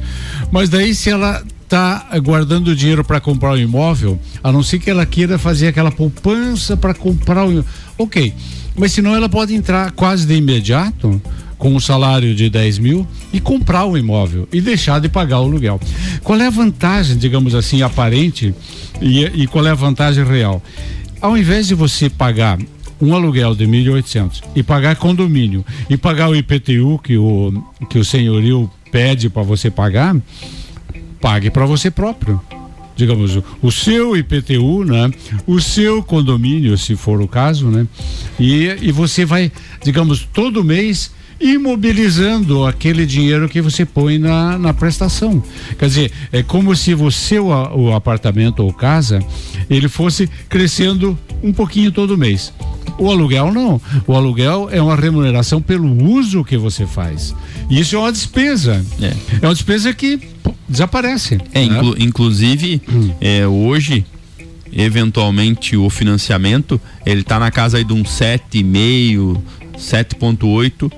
Mas 0.50 0.70
daí, 0.70 0.94
se 0.94 1.10
ela 1.10 1.44
está 1.62 2.08
guardando 2.24 2.74
dinheiro 2.74 3.04
para 3.04 3.20
comprar 3.20 3.52
um 3.52 3.58
imóvel, 3.58 4.18
a 4.42 4.50
não 4.50 4.62
ser 4.62 4.78
que 4.78 4.90
ela 4.90 5.04
queira 5.04 5.38
fazer 5.38 5.68
aquela 5.68 5.92
poupança 5.92 6.78
para 6.78 6.94
comprar 6.94 7.44
um. 7.44 7.62
Ok. 7.98 8.32
Mas 8.74 8.92
senão 8.92 9.14
ela 9.14 9.28
pode 9.28 9.54
entrar 9.54 9.90
quase 9.92 10.26
de 10.26 10.34
imediato 10.34 11.20
com 11.62 11.76
um 11.76 11.78
salário 11.78 12.34
de 12.34 12.50
10 12.50 12.78
mil 12.78 13.06
e 13.32 13.38
comprar 13.38 13.84
o 13.84 13.92
um 13.92 13.96
imóvel 13.96 14.48
e 14.52 14.60
deixar 14.60 15.00
de 15.00 15.08
pagar 15.08 15.38
o 15.38 15.44
aluguel. 15.44 15.78
Qual 16.24 16.36
é 16.40 16.48
a 16.48 16.50
vantagem, 16.50 17.16
digamos 17.16 17.54
assim, 17.54 17.82
aparente 17.82 18.52
e, 19.00 19.22
e 19.26 19.46
qual 19.46 19.64
é 19.64 19.70
a 19.70 19.74
vantagem 19.74 20.24
real? 20.24 20.60
Ao 21.20 21.38
invés 21.38 21.68
de 21.68 21.76
você 21.76 22.10
pagar 22.10 22.58
um 23.00 23.14
aluguel 23.14 23.54
de 23.54 23.64
1.800 23.64 24.42
e 24.56 24.62
pagar 24.64 24.96
condomínio 24.96 25.64
e 25.88 25.96
pagar 25.96 26.30
o 26.30 26.34
IPTU 26.34 26.98
que 26.98 27.16
o, 27.16 27.62
que 27.88 27.96
o 27.96 28.04
senhorio 28.04 28.68
pede 28.90 29.30
para 29.30 29.44
você 29.44 29.70
pagar, 29.70 30.16
pague 31.20 31.48
para 31.48 31.64
você 31.64 31.92
próprio. 31.92 32.40
digamos, 32.96 33.38
o 33.62 33.70
seu 33.70 34.16
IPTU, 34.16 34.84
né? 34.84 35.12
O 35.46 35.60
seu 35.60 36.02
condomínio, 36.02 36.76
se 36.76 36.96
for 36.96 37.20
o 37.20 37.28
caso, 37.28 37.68
né? 37.68 37.86
E, 38.40 38.78
e 38.82 38.90
você 38.90 39.24
vai, 39.24 39.52
digamos, 39.84 40.28
todo 40.32 40.64
mês 40.64 41.12
imobilizando 41.42 42.64
aquele 42.64 43.04
dinheiro 43.04 43.48
que 43.48 43.60
você 43.60 43.84
põe 43.84 44.16
na, 44.16 44.56
na 44.56 44.72
prestação. 44.72 45.42
Quer 45.76 45.86
dizer, 45.86 46.12
é 46.30 46.42
como 46.42 46.74
se 46.76 46.94
você, 46.94 47.38
o, 47.38 47.48
o 47.48 47.92
apartamento 47.92 48.60
ou 48.60 48.72
casa, 48.72 49.18
ele 49.68 49.88
fosse 49.88 50.28
crescendo 50.48 51.18
um 51.42 51.52
pouquinho 51.52 51.90
todo 51.90 52.16
mês. 52.16 52.52
O 52.98 53.10
aluguel 53.10 53.52
não. 53.52 53.80
O 54.06 54.14
aluguel 54.14 54.68
é 54.70 54.80
uma 54.80 54.94
remuneração 54.94 55.60
pelo 55.60 56.04
uso 56.04 56.44
que 56.44 56.56
você 56.56 56.86
faz. 56.86 57.34
E 57.68 57.80
isso 57.80 57.96
é 57.96 57.98
uma 57.98 58.12
despesa. 58.12 58.84
É, 59.00 59.12
é 59.42 59.46
uma 59.46 59.54
despesa 59.54 59.92
que 59.92 60.18
pô, 60.42 60.54
desaparece. 60.68 61.38
É, 61.52 61.60
né? 61.60 61.64
inclu, 61.64 61.96
inclusive, 61.98 62.80
hum. 62.88 63.10
é, 63.20 63.46
hoje 63.46 64.04
eventualmente 64.74 65.76
o 65.76 65.90
financiamento 65.90 66.80
ele 67.04 67.20
está 67.20 67.38
na 67.38 67.50
casa 67.50 67.76
aí 67.76 67.84
de 67.84 67.92
um 67.92 68.02
7,5, 68.02 69.38
7,8 69.76 70.90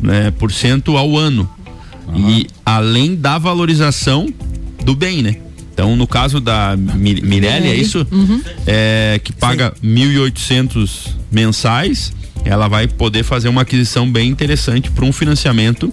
né, 0.00 0.30
por 0.32 0.52
cento 0.52 0.96
ao 0.96 1.16
ano. 1.16 1.48
Uhum. 2.08 2.30
E 2.30 2.46
além 2.64 3.14
da 3.14 3.38
valorização 3.38 4.28
do 4.84 4.94
bem, 4.94 5.22
né? 5.22 5.36
Então, 5.72 5.96
no 5.96 6.06
caso 6.06 6.38
da 6.38 6.76
Mirelle, 6.76 7.68
é 7.68 7.74
isso? 7.74 8.06
Uhum. 8.10 8.42
É, 8.66 9.18
que 9.24 9.32
paga 9.32 9.72
Sim. 9.80 9.94
1.800 9.94 11.08
mensais, 11.30 12.12
ela 12.44 12.68
vai 12.68 12.86
poder 12.86 13.22
fazer 13.22 13.48
uma 13.48 13.62
aquisição 13.62 14.10
bem 14.10 14.28
interessante 14.28 14.90
para 14.90 15.04
um 15.04 15.12
financiamento. 15.12 15.92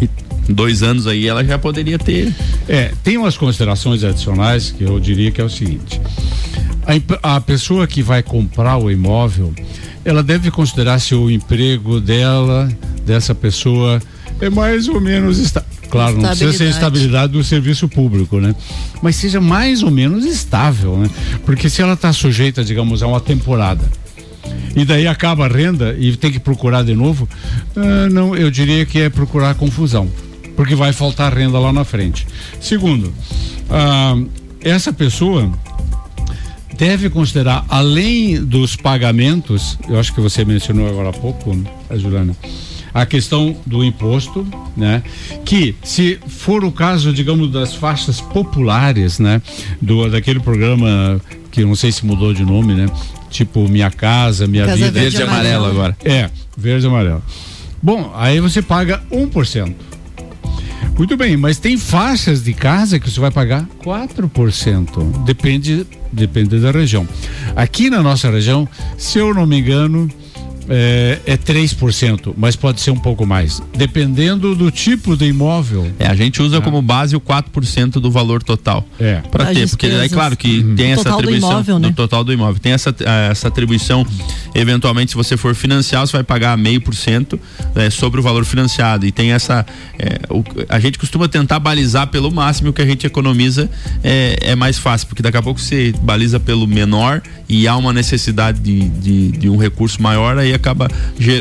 E 0.00 0.08
dois 0.48 0.82
anos 0.82 1.08
aí 1.08 1.26
ela 1.26 1.44
já 1.44 1.58
poderia 1.58 1.98
ter. 1.98 2.32
É, 2.68 2.92
tem 3.02 3.16
umas 3.16 3.36
considerações 3.36 4.04
adicionais 4.04 4.70
que 4.70 4.84
eu 4.84 5.00
diria 5.00 5.32
que 5.32 5.40
é 5.40 5.44
o 5.44 5.50
seguinte: 5.50 6.00
a, 7.22 7.36
a 7.36 7.40
pessoa 7.40 7.86
que 7.86 8.02
vai 8.02 8.22
comprar 8.22 8.76
o 8.76 8.90
imóvel, 8.90 9.52
ela 10.04 10.22
deve 10.22 10.50
considerar 10.50 11.00
se 11.00 11.14
o 11.14 11.30
emprego 11.30 12.00
dela, 12.00 12.68
dessa 13.10 13.34
pessoa, 13.34 14.00
é 14.40 14.48
mais 14.48 14.86
ou 14.86 15.00
menos 15.00 15.38
está 15.38 15.64
Claro, 15.90 16.18
não 16.18 16.28
precisa 16.28 16.52
ser 16.52 16.68
estabilidade 16.68 17.32
do 17.32 17.42
serviço 17.42 17.88
público, 17.88 18.38
né? 18.38 18.54
Mas 19.02 19.16
seja 19.16 19.40
mais 19.40 19.82
ou 19.82 19.90
menos 19.90 20.24
estável, 20.24 20.96
né? 20.96 21.10
Porque 21.44 21.68
se 21.68 21.82
ela 21.82 21.94
está 21.94 22.12
sujeita, 22.12 22.62
digamos, 22.62 23.02
a 23.02 23.08
uma 23.08 23.20
temporada 23.20 23.82
e 24.76 24.84
daí 24.84 25.08
acaba 25.08 25.46
a 25.46 25.48
renda 25.48 25.96
e 25.98 26.16
tem 26.16 26.30
que 26.30 26.38
procurar 26.38 26.84
de 26.84 26.94
novo, 26.94 27.28
uh, 27.76 28.08
não, 28.12 28.36
eu 28.36 28.52
diria 28.52 28.86
que 28.86 29.00
é 29.00 29.10
procurar 29.10 29.56
confusão, 29.56 30.08
porque 30.54 30.76
vai 30.76 30.92
faltar 30.92 31.34
renda 31.34 31.58
lá 31.58 31.72
na 31.72 31.84
frente. 31.84 32.24
Segundo, 32.60 33.06
uh, 33.06 34.28
essa 34.60 34.92
pessoa 34.92 35.52
deve 36.78 37.10
considerar, 37.10 37.64
além 37.68 38.44
dos 38.44 38.76
pagamentos, 38.76 39.76
eu 39.88 39.98
acho 39.98 40.14
que 40.14 40.20
você 40.20 40.44
mencionou 40.44 40.88
agora 40.88 41.08
há 41.08 41.12
pouco, 41.12 41.52
né, 41.52 41.64
Juliana, 41.96 42.36
a 42.92 43.06
questão 43.06 43.56
do 43.66 43.84
imposto, 43.84 44.46
né? 44.76 45.02
Que 45.44 45.74
se 45.82 46.18
for 46.26 46.64
o 46.64 46.72
caso, 46.72 47.12
digamos, 47.12 47.50
das 47.50 47.74
faixas 47.74 48.20
populares, 48.20 49.18
né? 49.18 49.40
Do, 49.80 50.08
daquele 50.10 50.40
programa 50.40 51.20
que 51.50 51.64
não 51.64 51.74
sei 51.74 51.92
se 51.92 52.04
mudou 52.04 52.32
de 52.32 52.44
nome, 52.44 52.74
né? 52.74 52.86
Tipo 53.30 53.68
Minha 53.68 53.90
Casa, 53.90 54.46
Minha 54.46 54.66
casa 54.66 54.76
Vida. 54.76 55.00
Verde 55.00 55.16
e 55.18 55.22
amarelo 55.22 55.64
agora. 55.66 55.96
É, 56.04 56.30
verde 56.56 56.86
e 56.86 56.88
amarelo. 56.88 57.22
Bom, 57.82 58.12
aí 58.14 58.40
você 58.40 58.60
paga 58.60 59.02
1%. 59.10 59.74
Muito 60.96 61.16
bem, 61.16 61.34
mas 61.34 61.58
tem 61.58 61.78
faixas 61.78 62.44
de 62.44 62.52
casa 62.52 62.98
que 62.98 63.10
você 63.10 63.18
vai 63.18 63.30
pagar 63.30 63.66
4%. 63.82 65.24
Depende, 65.24 65.86
depende 66.12 66.60
da 66.60 66.70
região. 66.70 67.08
Aqui 67.56 67.88
na 67.88 68.02
nossa 68.02 68.30
região, 68.30 68.68
se 68.98 69.18
eu 69.18 69.32
não 69.32 69.46
me 69.46 69.58
engano, 69.58 70.10
é, 70.70 71.18
é 71.26 71.36
3%, 71.36 72.32
mas 72.36 72.54
pode 72.54 72.80
ser 72.80 72.92
um 72.92 72.96
pouco 72.96 73.26
mais, 73.26 73.60
dependendo 73.76 74.54
do 74.54 74.70
tipo 74.70 75.16
de 75.16 75.24
imóvel. 75.24 75.90
É, 75.98 76.06
a 76.06 76.14
gente 76.14 76.40
usa 76.40 76.58
é. 76.58 76.60
como 76.60 76.80
base 76.80 77.16
o 77.16 77.20
4% 77.20 77.94
do 77.94 78.10
valor 78.10 78.40
total. 78.42 78.86
É. 78.98 79.20
Para 79.30 79.46
ter, 79.46 79.68
porque 79.68 79.86
é 79.86 80.08
claro 80.08 80.36
que 80.36 80.60
uhum. 80.60 80.76
tem 80.76 80.92
essa 80.92 81.12
atribuição 81.12 81.48
do, 81.48 81.54
imóvel, 81.54 81.78
né? 81.80 81.88
do 81.88 81.94
total 81.94 82.22
do 82.22 82.32
imóvel. 82.32 82.60
Tem 82.60 82.72
essa, 82.72 82.94
essa 83.30 83.48
atribuição, 83.48 84.06
eventualmente, 84.54 85.10
se 85.10 85.16
você 85.16 85.36
for 85.36 85.54
financiar, 85.54 86.06
você 86.06 86.12
vai 86.12 86.22
pagar 86.22 86.56
meio 86.56 86.80
por 86.80 86.94
cento 86.94 87.38
é, 87.74 87.90
sobre 87.90 88.20
o 88.20 88.22
valor 88.22 88.44
financiado. 88.44 89.04
E 89.04 89.10
tem 89.10 89.32
essa. 89.32 89.66
É, 89.98 90.20
o, 90.32 90.44
a 90.68 90.78
gente 90.78 90.98
costuma 90.98 91.28
tentar 91.28 91.58
balizar 91.58 92.06
pelo 92.06 92.30
máximo 92.30 92.70
o 92.70 92.72
que 92.72 92.82
a 92.82 92.86
gente 92.86 93.04
economiza 93.04 93.68
é, 94.04 94.38
é 94.40 94.54
mais 94.54 94.78
fácil, 94.78 95.08
porque 95.08 95.22
daqui 95.22 95.36
a 95.36 95.42
pouco 95.42 95.58
você 95.58 95.92
baliza 96.00 96.38
pelo 96.38 96.66
menor 96.66 97.20
e 97.48 97.66
há 97.66 97.76
uma 97.76 97.92
necessidade 97.92 98.60
de, 98.60 98.88
de, 98.88 99.32
de 99.32 99.48
um 99.48 99.56
recurso 99.56 100.00
maior, 100.00 100.38
aí 100.38 100.59
acaba 100.60 100.88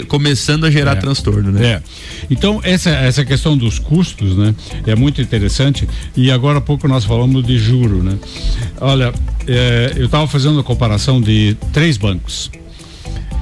começando 0.08 0.66
a 0.66 0.72
gerar 0.72 0.94
é. 0.94 0.96
transtorno, 0.96 1.52
né? 1.52 1.66
É. 1.66 1.82
Então, 2.30 2.60
essa, 2.64 2.90
essa 2.90 3.24
questão 3.24 3.58
dos 3.58 3.78
custos, 3.78 4.36
né? 4.36 4.56
É 4.88 4.96
muito 4.96 5.22
interessante. 5.22 5.88
E 6.16 6.32
agora 6.32 6.58
há 6.58 6.62
pouco 6.62 6.88
nós 6.88 7.06
falamos 7.06 7.46
de 7.46 7.58
juro, 7.58 8.02
né? 8.02 8.18
Olha, 8.82 9.14
é, 9.48 9.94
eu 9.96 10.06
estava 10.06 10.28
fazendo 10.28 10.60
a 10.60 10.64
comparação 10.64 11.22
de 11.22 11.56
três 11.72 11.98
bancos. 11.98 12.50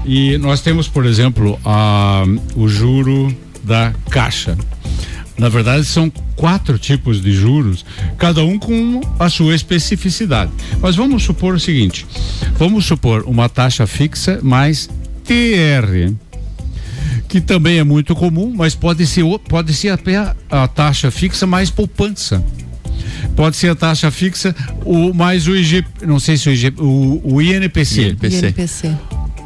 E 0.05 0.37
nós 0.37 0.61
temos, 0.61 0.87
por 0.87 1.05
exemplo, 1.05 1.59
a, 1.65 2.23
o 2.55 2.67
juro 2.67 3.35
da 3.63 3.93
Caixa. 4.09 4.57
Na 5.37 5.49
verdade, 5.49 5.85
são 5.85 6.11
quatro 6.35 6.79
tipos 6.79 7.21
de 7.21 7.31
juros, 7.31 7.85
cada 8.17 8.43
um 8.43 8.57
com 8.57 9.01
a 9.19 9.29
sua 9.29 9.53
especificidade. 9.53 10.51
Mas 10.79 10.95
vamos 10.95 11.23
supor 11.23 11.55
o 11.55 11.59
seguinte: 11.59 12.07
vamos 12.57 12.85
supor 12.85 13.23
uma 13.27 13.47
taxa 13.47 13.85
fixa 13.85 14.39
mais 14.41 14.89
TR, 15.27 16.13
que 17.27 17.41
também 17.41 17.79
é 17.79 17.83
muito 17.83 18.15
comum, 18.15 18.53
mas 18.55 18.73
pode 18.73 19.05
ser, 19.05 19.23
pode 19.49 19.73
ser 19.73 19.89
até 19.89 20.15
a, 20.15 20.35
a 20.49 20.67
taxa 20.67 21.11
fixa 21.11 21.45
mais 21.45 21.69
poupança. 21.69 22.43
Pode 23.35 23.57
ser 23.57 23.69
a 23.69 23.75
taxa 23.75 24.09
fixa, 24.09 24.55
o 24.85 25.13
mais 25.13 25.45
o 25.47 25.55
IG, 25.55 25.85
não 26.01 26.19
sei 26.19 26.37
se 26.37 26.49
o 26.49 26.51
IG, 26.51 26.73
o, 26.77 27.35
o 27.35 27.41
INPC. 27.41 28.09
INPC. 28.09 28.47
INPC. 28.47 28.97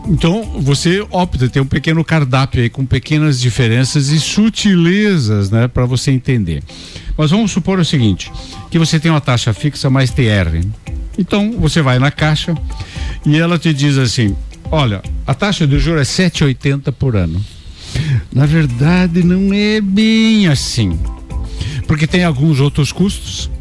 Então, 0.08 0.44
você 0.60 1.06
opta, 1.10 1.50
tem 1.50 1.62
um 1.62 1.66
pequeno 1.66 2.04
cardápio 2.04 2.62
aí 2.62 2.70
com 2.70 2.86
pequenas 2.86 3.40
diferenças 3.40 4.10
e 4.10 4.20
sutilezas, 4.20 5.50
né, 5.50 5.68
para 5.68 5.86
você 5.86 6.12
entender. 6.12 6.64
Mas 7.18 7.32
vamos 7.32 7.52
supor 7.52 7.80
o 7.80 7.86
seguinte, 7.86 8.32
que 8.70 8.80
você 8.80 9.00
tem 9.00 9.12
uma 9.12 9.22
taxa 9.22 9.54
fixa 9.54 9.90
mais 9.90 10.12
TR. 10.12 10.64
Então, 11.18 11.52
você 11.60 11.82
vai 11.82 12.00
na 12.00 12.12
caixa 12.12 12.56
e 13.26 13.38
ela 13.38 13.60
te 13.60 13.74
diz 13.74 13.98
assim: 13.98 14.36
Olha, 14.72 15.02
a 15.28 15.34
taxa 15.34 15.68
de 15.68 15.78
juros 15.78 16.20
é 16.20 16.30
7,80 16.30 16.94
por 16.94 17.18
ano. 17.18 17.44
Na 18.34 18.46
verdade, 18.46 19.22
não 19.22 19.54
é 19.54 19.82
bem 19.82 20.48
assim. 20.48 20.98
Porque 21.86 22.08
tem 22.08 22.24
alguns 22.24 22.62
outros 22.62 22.92
custos 22.94 23.52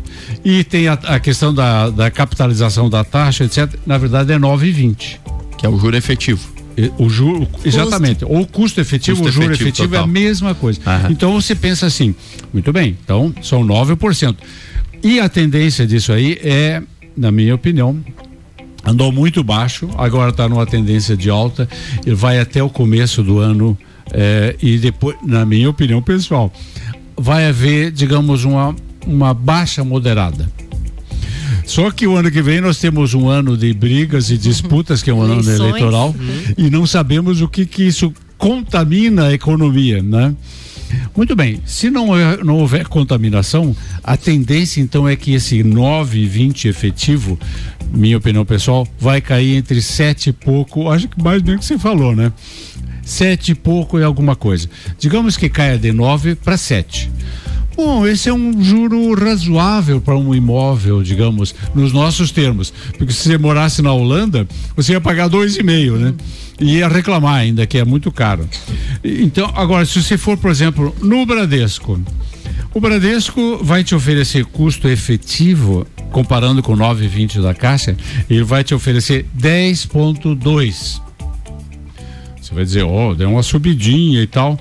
e 0.44 0.62
tem 0.62 0.86
a, 0.86 0.92
a 0.92 1.18
questão 1.18 1.52
da, 1.52 1.90
da, 1.90 2.10
capitalização 2.12 2.88
da 2.88 3.02
taxa, 3.02 3.44
etc. 3.44 3.74
Na 3.84 3.98
verdade, 3.98 4.32
é 4.32 4.38
9,20. 4.38 5.18
Que 5.58 5.66
é 5.66 5.68
o 5.68 5.76
juro 5.76 5.96
efetivo. 5.96 6.48
O 6.96 7.10
juro, 7.10 7.46
exatamente. 7.64 8.24
Ou 8.24 8.42
o 8.42 8.46
custo 8.46 8.80
efetivo, 8.80 9.20
custo 9.20 9.30
o 9.30 9.32
juro 9.32 9.52
efetivo, 9.52 9.68
efetivo 9.68 9.96
é 9.96 9.98
a 9.98 10.06
mesma 10.06 10.54
coisa. 10.54 10.80
Aham. 10.86 11.08
Então 11.10 11.32
você 11.34 11.54
pensa 11.54 11.86
assim, 11.86 12.14
muito 12.54 12.72
bem, 12.72 12.96
então 13.04 13.34
são 13.42 13.62
9%. 13.66 14.36
E 15.02 15.18
a 15.18 15.28
tendência 15.28 15.86
disso 15.86 16.12
aí 16.12 16.38
é, 16.42 16.80
na 17.16 17.30
minha 17.30 17.54
opinião, 17.54 18.02
andou 18.84 19.12
muito 19.12 19.42
baixo, 19.42 19.88
agora 19.96 20.30
está 20.30 20.48
numa 20.48 20.66
tendência 20.66 21.16
de 21.16 21.30
alta, 21.30 21.68
ele 22.04 22.14
vai 22.14 22.38
até 22.38 22.62
o 22.62 22.70
começo 22.70 23.22
do 23.22 23.38
ano 23.38 23.76
é, 24.12 24.56
e 24.60 24.78
depois, 24.78 25.16
na 25.22 25.44
minha 25.44 25.68
opinião 25.68 26.02
pessoal, 26.02 26.52
vai 27.16 27.46
haver, 27.46 27.90
digamos, 27.90 28.44
uma, 28.44 28.74
uma 29.06 29.34
baixa 29.34 29.84
moderada. 29.84 30.50
Só 31.64 31.90
que 31.90 32.06
o 32.06 32.16
ano 32.16 32.30
que 32.32 32.42
vem 32.42 32.60
nós 32.60 32.78
temos 32.78 33.14
um 33.14 33.28
ano 33.28 33.56
de 33.56 33.72
brigas 33.72 34.30
e 34.30 34.36
disputas, 34.36 35.02
que 35.02 35.10
é 35.10 35.14
um 35.14 35.22
ano 35.22 35.40
eleitoral, 35.48 36.08
uhum. 36.08 36.54
e 36.58 36.68
não 36.68 36.84
sabemos 36.84 37.40
o 37.40 37.48
que, 37.48 37.64
que 37.64 37.84
isso 37.84 38.12
contamina 38.36 39.26
a 39.26 39.32
economia, 39.32 40.02
né? 40.02 40.34
Muito 41.16 41.34
bem, 41.36 41.60
se 41.64 41.90
não, 41.90 42.08
não 42.44 42.58
houver 42.58 42.86
contaminação, 42.88 43.74
a 44.02 44.16
tendência 44.16 44.80
então 44.80 45.08
é 45.08 45.16
que 45.16 45.32
esse 45.32 45.62
9,20 45.62 46.66
efetivo 46.66 47.38
minha 47.92 48.16
opinião 48.16 48.44
pessoal, 48.44 48.86
vai 48.98 49.20
cair 49.20 49.56
entre 49.56 49.82
sete 49.82 50.30
e 50.30 50.32
pouco, 50.32 50.88
acho 50.88 51.08
que 51.08 51.22
mais 51.22 51.42
bem 51.42 51.58
que 51.58 51.64
você 51.64 51.78
falou, 51.78 52.14
né? 52.14 52.32
Sete 53.02 53.52
e 53.52 53.54
pouco 53.54 53.98
é 53.98 54.04
alguma 54.04 54.36
coisa. 54.36 54.68
Digamos 54.98 55.36
que 55.36 55.48
caia 55.48 55.76
de 55.76 55.92
nove 55.92 56.34
para 56.34 56.56
sete. 56.56 57.10
Bom, 57.76 58.06
esse 58.06 58.28
é 58.28 58.32
um 58.32 58.62
juro 58.62 59.14
razoável 59.14 60.00
para 60.00 60.16
um 60.16 60.34
imóvel, 60.34 61.02
digamos, 61.02 61.54
nos 61.74 61.92
nossos 61.92 62.30
termos. 62.30 62.72
Porque 62.98 63.12
se 63.12 63.22
você 63.22 63.38
morasse 63.38 63.80
na 63.80 63.92
Holanda, 63.92 64.46
você 64.76 64.92
ia 64.92 65.00
pagar 65.00 65.28
dois 65.28 65.56
e 65.56 65.62
meio, 65.62 65.96
né? 65.96 66.14
E 66.60 66.76
ia 66.76 66.88
reclamar 66.88 67.36
ainda, 67.36 67.66
que 67.66 67.78
é 67.78 67.84
muito 67.84 68.12
caro. 68.12 68.46
Então, 69.02 69.50
agora, 69.54 69.84
se 69.86 70.00
você 70.00 70.18
for, 70.18 70.36
por 70.36 70.50
exemplo, 70.50 70.94
no 71.00 71.24
Bradesco, 71.24 71.98
o 72.74 72.80
Bradesco 72.80 73.58
vai 73.64 73.82
te 73.82 73.94
oferecer 73.94 74.44
custo 74.44 74.86
efetivo, 74.86 75.86
comparando 76.12 76.62
com 76.62 76.76
9,20 76.76 77.40
da 77.40 77.54
Caixa, 77.54 77.96
ele 78.28 78.44
vai 78.44 78.62
te 78.62 78.74
oferecer 78.74 79.26
10,2. 79.36 81.00
Você 82.40 82.54
vai 82.54 82.64
dizer, 82.64 82.82
ó, 82.82 83.10
oh, 83.10 83.14
deu 83.14 83.30
uma 83.30 83.42
subidinha 83.42 84.22
e 84.22 84.26
tal. 84.26 84.58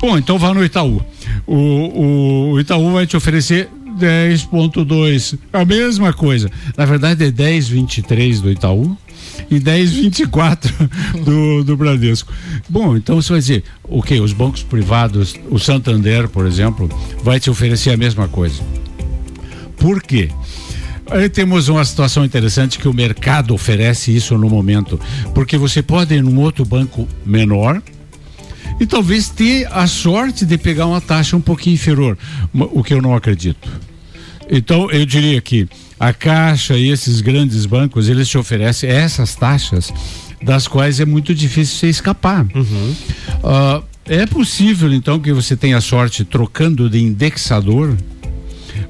Bom, 0.00 0.16
então 0.16 0.38
vá 0.38 0.54
no 0.54 0.64
Itaú. 0.64 1.00
O, 1.46 1.54
o, 1.54 2.50
o 2.52 2.60
Itaú 2.60 2.92
vai 2.92 3.06
te 3.06 3.16
oferecer 3.16 3.68
10.2, 3.98 5.38
a 5.52 5.64
mesma 5.64 6.12
coisa. 6.12 6.50
Na 6.76 6.84
verdade 6.84 7.24
é 7.24 7.30
10.23 7.30 8.40
do 8.40 8.50
Itaú 8.50 8.96
e 9.50 9.60
10,24 9.60 10.70
do, 11.24 11.64
do 11.64 11.76
Bradesco. 11.76 12.32
Bom, 12.68 12.96
então 12.96 13.20
você 13.20 13.32
vai 13.32 13.40
dizer, 13.40 13.64
o 13.84 14.02
que? 14.02 14.20
Os 14.20 14.32
bancos 14.32 14.62
privados, 14.62 15.34
o 15.50 15.58
Santander, 15.58 16.28
por 16.28 16.46
exemplo, 16.46 16.88
vai 17.22 17.38
te 17.38 17.50
oferecer 17.50 17.90
a 17.90 17.96
mesma 17.96 18.28
coisa. 18.28 18.62
Por 19.76 20.02
quê? 20.02 20.30
Aí 21.10 21.28
temos 21.28 21.68
uma 21.68 21.84
situação 21.84 22.24
interessante 22.24 22.78
que 22.78 22.88
o 22.88 22.94
mercado 22.94 23.52
oferece 23.52 24.14
isso 24.14 24.38
no 24.38 24.48
momento, 24.48 24.98
porque 25.34 25.58
você 25.58 25.82
pode 25.82 26.14
ir 26.14 26.22
num 26.22 26.40
outro 26.40 26.64
banco 26.64 27.06
menor, 27.26 27.82
e 28.80 28.86
talvez 28.86 29.28
ter 29.28 29.68
a 29.70 29.86
sorte 29.86 30.44
de 30.44 30.58
pegar 30.58 30.86
uma 30.86 31.00
taxa 31.00 31.36
um 31.36 31.40
pouquinho 31.40 31.74
inferior, 31.74 32.18
o 32.52 32.82
que 32.82 32.92
eu 32.92 33.00
não 33.00 33.14
acredito. 33.14 33.68
Então, 34.50 34.90
eu 34.90 35.06
diria 35.06 35.40
que 35.40 35.68
a 35.98 36.12
Caixa 36.12 36.76
e 36.76 36.90
esses 36.90 37.20
grandes 37.20 37.66
bancos, 37.66 38.08
eles 38.08 38.28
te 38.28 38.38
oferecem 38.38 38.90
essas 38.90 39.34
taxas 39.34 39.92
das 40.42 40.68
quais 40.68 41.00
é 41.00 41.04
muito 41.04 41.34
difícil 41.34 41.78
você 41.78 41.88
escapar. 41.88 42.46
Uhum. 42.54 42.94
Uh, 43.42 43.84
é 44.06 44.26
possível, 44.26 44.92
então, 44.92 45.18
que 45.18 45.32
você 45.32 45.56
tenha 45.56 45.80
sorte 45.80 46.24
trocando 46.24 46.90
de 46.90 47.00
indexador, 47.00 47.96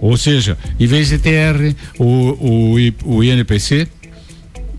ou 0.00 0.16
seja, 0.16 0.58
em 0.78 0.86
vez 0.86 1.08
de 1.08 1.18
TR, 1.18 1.74
o, 1.98 2.04
o, 2.04 3.16
o 3.16 3.24
INPC, 3.24 3.86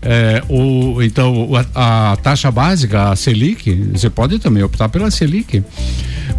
é, 0.02 0.42
o, 0.48 1.02
então 1.02 1.50
a, 1.74 2.12
a, 2.12 2.16
taxa 2.16 2.50
básica, 2.50 3.10
a 3.10 3.16
Selic, 3.16 3.72
você 3.92 4.10
pode 4.10 4.38
também 4.38 4.62
optar 4.62 4.88
pela 4.88 5.10
Selic. 5.10 5.64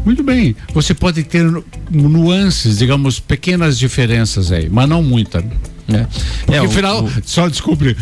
Muito 0.05 0.23
bem, 0.23 0.55
você 0.73 0.93
pode 0.93 1.23
ter 1.23 1.45
nuances, 1.89 2.77
digamos, 2.77 3.19
pequenas 3.19 3.77
diferenças 3.77 4.51
aí, 4.51 4.69
mas 4.69 4.87
não 4.87 5.01
muita. 5.01 5.43
Né? 5.87 6.07
Porque 6.45 6.53
é, 6.53 6.59
afinal, 6.59 7.03
o... 7.03 7.11
só 7.25 7.47
desculpe, 7.47 7.95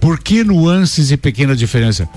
por 0.00 0.18
que 0.18 0.44
nuances 0.44 1.10
e 1.10 1.16
pequena 1.16 1.54
diferença? 1.54 2.08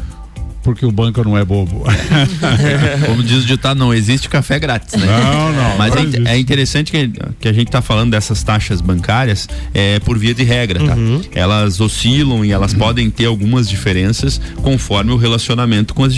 Porque 0.63 0.85
o 0.85 0.91
banco 0.91 1.23
não 1.23 1.37
é 1.37 1.43
bobo. 1.43 1.83
Como 3.05 3.23
diz 3.23 3.43
o 3.43 3.45
ditado, 3.45 3.77
não 3.77 3.93
existe 3.93 4.29
café 4.29 4.59
grátis, 4.59 4.93
né? 4.99 5.07
Não, 5.07 5.51
não. 5.51 5.77
Mas 5.77 5.95
não 5.95 6.27
é, 6.27 6.35
é, 6.35 6.39
interessante 6.39 6.91
que, 6.91 7.11
que 7.39 7.47
a 7.47 7.53
gente 7.53 7.67
está 7.67 7.81
falando 7.81 8.11
dessas 8.11 8.43
taxas 8.43 8.81
bancárias 8.81 9.47
é, 9.73 9.99
por 9.99 10.17
via 10.17 10.33
de 10.33 10.43
regra, 10.43 10.83
tá? 10.83 10.95
Uhum. 10.95 11.21
Elas 11.33 11.79
oscilam 11.79 12.45
e 12.45 12.51
elas 12.51 12.73
uhum. 12.73 12.79
podem 12.79 13.09
ter 13.09 13.25
algumas 13.25 13.67
diferenças 13.67 14.39
conforme 14.61 15.11
o 15.11 15.17
relacionamento 15.17 15.93
com 15.93 16.03
as 16.03 16.13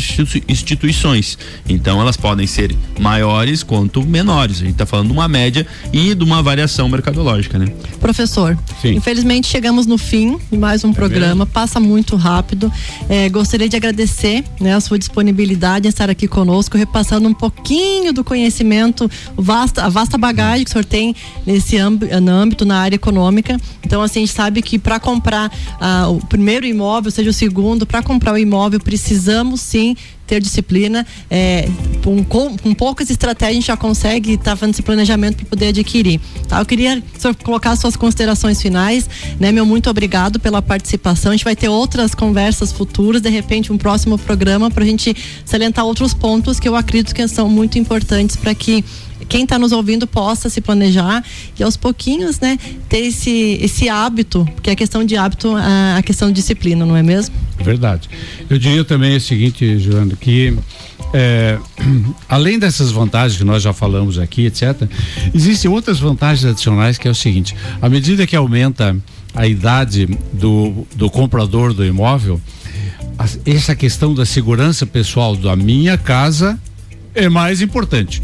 instituições. 0.48 1.38
Então 1.68 2.02
elas 2.02 2.18
podem 2.18 2.46
ser 2.48 2.76
maiores 3.00 3.64
quanto 3.64 4.06
menores. 4.06 4.58
A 4.58 4.62
gente 4.62 4.72
está 4.72 4.86
falando 4.86 5.08
de 5.08 5.14
uma 5.14 5.28
média 5.28 5.66
e 5.92 6.14
de 6.14 6.24
uma 6.24 6.42
variação 6.42 6.90
mercadológica, 6.90 7.58
né? 7.58 7.68
Professor, 8.00 8.58
Sim. 8.82 8.96
infelizmente 8.96 9.48
chegamos 9.48 9.86
no 9.86 9.98
fim 9.98 10.38
de 10.52 10.58
mais 10.58 10.84
um 10.84 10.92
é 10.92 10.94
programa, 10.94 11.46
passa 11.46 11.80
muito 11.80 12.16
rápido. 12.16 12.72
É, 13.10 13.30
gostaria 13.30 13.70
de 13.70 13.76
agradecer 13.76 14.33
né, 14.60 14.74
a 14.74 14.80
sua 14.80 14.98
disponibilidade 14.98 15.88
em 15.88 15.90
estar 15.90 16.10
aqui 16.10 16.28
conosco, 16.28 16.78
repassando 16.78 17.28
um 17.28 17.34
pouquinho 17.34 18.14
do 18.14 18.24
conhecimento, 18.24 19.10
vasta, 19.36 19.84
a 19.84 19.90
vasta 19.90 20.18
bagagem 20.18 20.64
que 20.64 20.70
o 20.70 20.72
senhor 20.72 20.86
tem 20.86 21.16
nesse 21.46 21.78
âmbito, 21.78 22.64
na 22.64 22.80
área 22.80 22.96
econômica. 22.96 23.60
Então, 23.86 24.02
assim, 24.02 24.20
a 24.20 24.26
gente 24.26 24.36
sabe 24.36 24.62
que 24.62 24.80
para 24.80 25.00
comprar 25.00 25.52
ah, 25.80 26.08
o 26.10 26.26
primeiro 26.26 26.66
imóvel, 26.66 27.12
seja 27.12 27.30
o 27.30 27.34
segundo, 27.34 27.86
para 27.86 28.02
comprar 28.02 28.34
o 28.34 28.38
imóvel, 28.38 28.80
precisamos 28.80 29.60
sim 29.62 29.96
ter 30.26 30.42
disciplina. 30.42 31.06
É, 31.30 31.68
com, 32.28 32.58
com, 32.58 32.74
poucas 32.74 33.10
estratégias 33.10 33.52
a 33.52 33.54
gente 33.54 33.68
já 33.68 33.78
consegue 33.78 34.34
estar 34.34 34.52
tá 34.52 34.56
fazendo 34.56 34.74
esse 34.74 34.82
planejamento 34.82 35.38
para 35.38 35.46
poder 35.46 35.68
adquirir. 35.68 36.20
Tá? 36.48 36.60
Eu 36.60 36.66
queria 36.66 37.02
colocar 37.44 37.76
suas 37.76 37.96
considerações 37.96 38.62
finais, 38.62 39.10
né? 39.40 39.52
Meu 39.52 39.66
muito 39.66 39.90
obrigado 39.90 40.40
pela 40.40 40.62
participação. 40.62 41.32
A 41.32 41.36
gente 41.36 41.44
vai 41.44 41.56
ter 41.56 41.70
outras 41.70 42.16
conversas 42.16 42.72
futuras, 42.72 43.22
de 43.22 43.30
repente 43.30 43.72
um 43.72 43.78
próximo 43.78 44.18
programa 44.18 44.70
para 44.70 44.84
a 44.84 44.88
gente 44.88 45.16
salientar 45.46 45.86
outros 45.86 46.14
pontos 46.14 46.60
que 46.60 46.68
eu 46.68 46.76
acredito 46.76 47.14
que 47.14 47.28
são 47.28 47.50
muito 47.50 47.78
importantes 47.78 48.36
para 48.36 48.54
que 48.54 48.84
quem 49.34 49.46
está 49.46 49.58
nos 49.58 49.72
ouvindo 49.72 50.06
possa 50.06 50.48
se 50.48 50.62
planejar 50.62 51.26
e 51.58 51.64
aos 51.64 51.76
pouquinhos, 51.76 52.40
né, 52.40 52.56
ter 52.88 53.00
esse, 53.00 53.58
esse 53.60 53.90
hábito, 53.90 54.48
porque 54.54 54.70
a 54.70 54.76
questão 54.76 55.04
de 55.04 55.18
hábito, 55.18 55.56
a, 55.56 55.98
a 55.98 56.04
questão 56.04 56.28
de 56.28 56.36
disciplina, 56.36 56.86
não 56.86 56.96
é 56.96 57.02
mesmo? 57.02 57.34
Verdade. 57.58 58.08
Eu 58.48 58.60
diria 58.60 58.86
também 58.86 59.18
o 59.18 59.20
seguinte, 59.20 59.80
Joana, 59.80 60.16
que 60.16 60.56
é, 61.12 61.58
além 62.30 62.60
dessas 62.60 62.92
vantagens 62.92 63.40
que 63.40 63.44
nós 63.44 63.64
já 63.64 63.74
falamos 63.74 64.20
aqui, 64.20 64.46
etc., 64.46 64.88
existem 65.34 65.72
outras 65.72 66.00
vantagens 66.00 66.46
adicionais 66.46 67.00
que 67.00 67.08
é 67.08 67.12
o 67.12 67.16
seguinte: 67.16 67.56
à 67.82 67.90
medida 67.90 68.28
que 68.28 68.36
aumenta 68.36 68.96
a 69.34 69.48
idade 69.48 70.08
do, 70.32 70.86
do 70.96 71.10
comprador 71.10 71.74
do 71.74 71.84
imóvel, 71.84 72.40
essa 73.48 73.76
questão 73.76 74.14
da 74.14 74.28
segurança 74.28 74.86
pessoal 74.86 75.36
da 75.36 75.56
minha 75.56 75.98
casa 75.98 76.60
é 77.16 77.30
mais 77.30 77.62
importante. 77.62 78.22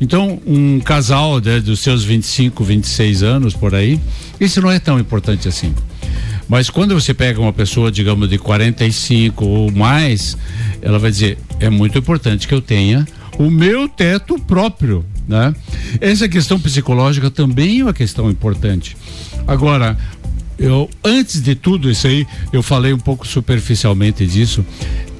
Então, 0.00 0.40
um 0.46 0.80
casal 0.80 1.40
né, 1.40 1.60
dos 1.60 1.80
seus 1.80 2.04
25, 2.04 2.62
26 2.64 3.22
anos 3.22 3.54
por 3.54 3.74
aí, 3.74 4.00
isso 4.40 4.60
não 4.60 4.70
é 4.70 4.78
tão 4.78 4.98
importante 4.98 5.48
assim. 5.48 5.74
Mas 6.48 6.68
quando 6.68 6.94
você 6.94 7.14
pega 7.14 7.40
uma 7.40 7.52
pessoa, 7.52 7.90
digamos, 7.90 8.28
de 8.28 8.38
45 8.38 9.44
ou 9.44 9.70
mais, 9.70 10.36
ela 10.80 10.98
vai 10.98 11.10
dizer: 11.10 11.38
é 11.60 11.70
muito 11.70 11.98
importante 11.98 12.46
que 12.46 12.54
eu 12.54 12.60
tenha 12.60 13.06
o 13.38 13.50
meu 13.50 13.88
teto 13.88 14.38
próprio, 14.38 15.04
né? 15.26 15.54
Essa 16.00 16.28
questão 16.28 16.58
psicológica 16.60 17.30
também 17.30 17.80
é 17.80 17.84
uma 17.84 17.94
questão 17.94 18.30
importante. 18.30 18.96
Agora, 19.46 19.96
eu 20.58 20.90
antes 21.02 21.40
de 21.40 21.54
tudo 21.54 21.90
isso 21.90 22.06
aí, 22.06 22.26
eu 22.52 22.62
falei 22.62 22.92
um 22.92 22.98
pouco 22.98 23.26
superficialmente 23.26 24.26
disso 24.26 24.64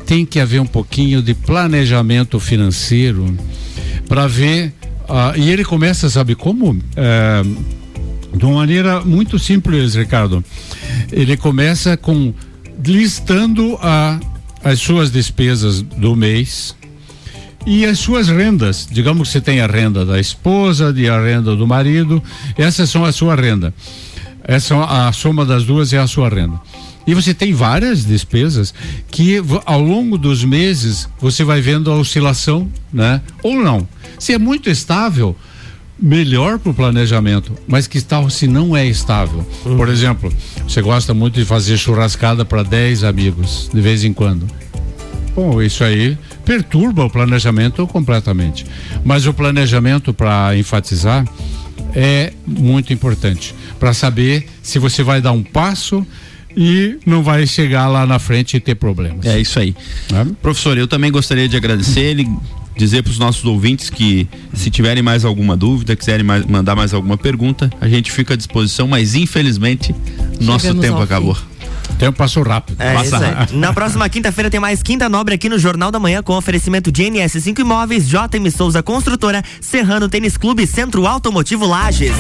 tem 0.07 0.25
que 0.25 0.41
haver 0.41 0.61
um 0.61 0.67
pouquinho 0.67 1.23
de 1.23 1.35
planejamento 1.35 2.39
financeiro 2.39 3.37
para 4.09 4.27
ver. 4.27 4.73
Uh, 5.03 5.39
e 5.39 5.51
ele 5.51 5.65
começa, 5.65 6.09
sabe 6.09 6.35
como? 6.35 6.79
É, 6.97 7.43
de 8.37 8.45
uma 8.45 8.57
maneira 8.57 9.01
muito 9.01 9.39
simples, 9.39 9.95
Ricardo. 9.95 10.45
Ele 11.11 11.37
começa 11.37 11.97
com 11.97 12.33
listando 12.85 13.79
a, 13.81 14.19
as 14.65 14.81
suas 14.81 15.11
despesas 15.11 15.83
do 15.83 16.17
mês 16.17 16.75
e 17.67 17.85
as 17.85 17.99
suas 17.99 18.29
rendas. 18.29 18.89
Digamos 18.91 19.29
que 19.29 19.33
você 19.33 19.41
tem 19.41 19.61
a 19.61 19.67
renda 19.67 20.05
da 20.05 20.19
esposa, 20.19 20.93
e 20.97 21.09
a 21.09 21.21
renda 21.21 21.55
do 21.55 21.67
marido, 21.67 22.23
essas 22.57 22.91
são 22.91 23.05
a 23.05 23.13
sua 23.13 23.35
renda. 23.35 23.73
Essa 24.45 24.75
a 24.85 25.13
soma 25.13 25.45
das 25.45 25.65
duas 25.65 25.93
é 25.93 25.99
a 25.99 26.07
sua 26.07 26.29
renda. 26.29 26.61
E 27.07 27.15
você 27.15 27.35
tem 27.35 27.53
várias 27.53 28.05
despesas 28.05 28.73
que 29.11 29.43
ao 29.65 29.81
longo 29.81 30.17
dos 30.17 30.45
meses 30.45 31.09
você 31.21 31.45
vai 31.45 31.61
vendo 31.61 31.91
a 31.91 31.97
oscilação, 31.97 32.69
né? 32.93 33.21
Ou 33.43 33.57
não. 33.57 33.87
Se 34.19 34.33
é 34.33 34.39
muito 34.39 34.71
estável, 34.71 35.37
melhor 35.99 36.59
para 36.59 36.71
o 36.71 36.75
planejamento, 36.75 37.53
mas 37.67 37.87
que 37.87 38.01
tal 38.01 38.29
se 38.29 38.47
não 38.47 38.77
é 38.77 38.87
estável? 38.87 39.47
Uhum. 39.65 39.77
Por 39.77 39.89
exemplo, 39.89 40.33
você 40.67 40.83
gosta 40.83 41.15
muito 41.15 41.39
de 41.39 41.45
fazer 41.45 41.77
churrascada 41.77 42.45
para 42.45 42.63
10 42.63 43.05
amigos 43.05 43.71
de 43.73 43.81
vez 43.81 44.05
em 44.05 44.13
quando. 44.13 44.47
Bom, 45.35 45.63
isso 45.63 45.83
aí 45.83 46.19
perturba 46.45 47.05
o 47.05 47.11
planejamento 47.11 47.87
completamente. 47.87 48.67
Mas 49.05 49.27
o 49.27 49.33
planejamento, 49.33 50.13
para 50.13 50.57
enfatizar, 50.57 51.27
é 51.95 52.33
muito 52.47 52.93
importante 52.93 53.55
para 53.79 53.95
saber 53.95 54.47
se 54.63 54.79
você 54.79 55.03
vai 55.03 55.21
dar 55.21 55.33
um 55.33 55.43
passo 55.43 56.07
e 56.57 56.99
não 57.07 57.23
vai 57.23 57.47
chegar 57.47 57.89
lá 57.89 58.07
na 58.07 58.19
frente 58.19 58.57
e 58.57 58.61
ter 58.61 58.75
problemas. 58.75 59.25
É 59.27 59.41
isso 59.41 59.59
aí. 59.59 59.75
É? 60.13 60.25
Professor, 60.41 60.77
eu 60.77 60.87
também 60.87 61.11
gostaria 61.11 61.49
de 61.49 61.57
agradecer 61.57 62.01
ele 62.01 62.29
dizer 62.77 63.03
para 63.03 63.11
os 63.11 63.19
nossos 63.19 63.45
ouvintes 63.45 63.91
que 63.91 64.27
se 64.55 64.71
tiverem 64.71 65.03
mais 65.03 65.25
alguma 65.25 65.57
dúvida, 65.57 65.95
quiserem 65.95 66.25
mais, 66.25 66.45
mandar 66.47 66.75
mais 66.75 66.95
alguma 66.95 67.19
pergunta, 67.19 67.71
a 67.81 67.89
gente 67.89 68.11
fica 68.11 68.35
à 68.35 68.37
disposição, 68.37 68.89
mas 68.89 69.15
infelizmente 69.15 69.95
nosso 70.41 70.67
Chegamos 70.67 70.85
tempo 70.85 71.01
acabou. 71.01 71.37
O 71.91 71.95
tempo 71.95 72.17
passou 72.17 72.43
rápido. 72.43 72.81
É 72.81 72.95
Passa 72.95 73.19
rápido. 73.19 73.59
Na 73.59 73.73
próxima 73.73 74.09
quinta-feira 74.09 74.51
tem 74.51 74.59
mais 74.59 74.83
Quinta 74.83 75.09
Nobre 75.09 75.35
aqui 75.35 75.49
no 75.49 75.59
Jornal 75.59 75.91
da 75.91 75.99
Manhã 75.99 76.23
com 76.23 76.37
oferecimento 76.37 76.91
de 76.91 77.05
NS5 77.05 77.59
Imóveis, 77.59 78.09
JM 78.09 78.51
Souza 78.57 78.83
Construtora, 78.83 79.43
Serrano 79.61 80.09
Tênis 80.09 80.37
Clube, 80.37 80.67
Centro 80.67 81.07
Automotivo 81.07 81.67
Lages. 81.67 82.13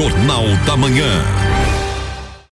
Jornal 0.00 0.46
da 0.64 0.78
Manhã. 0.78 1.49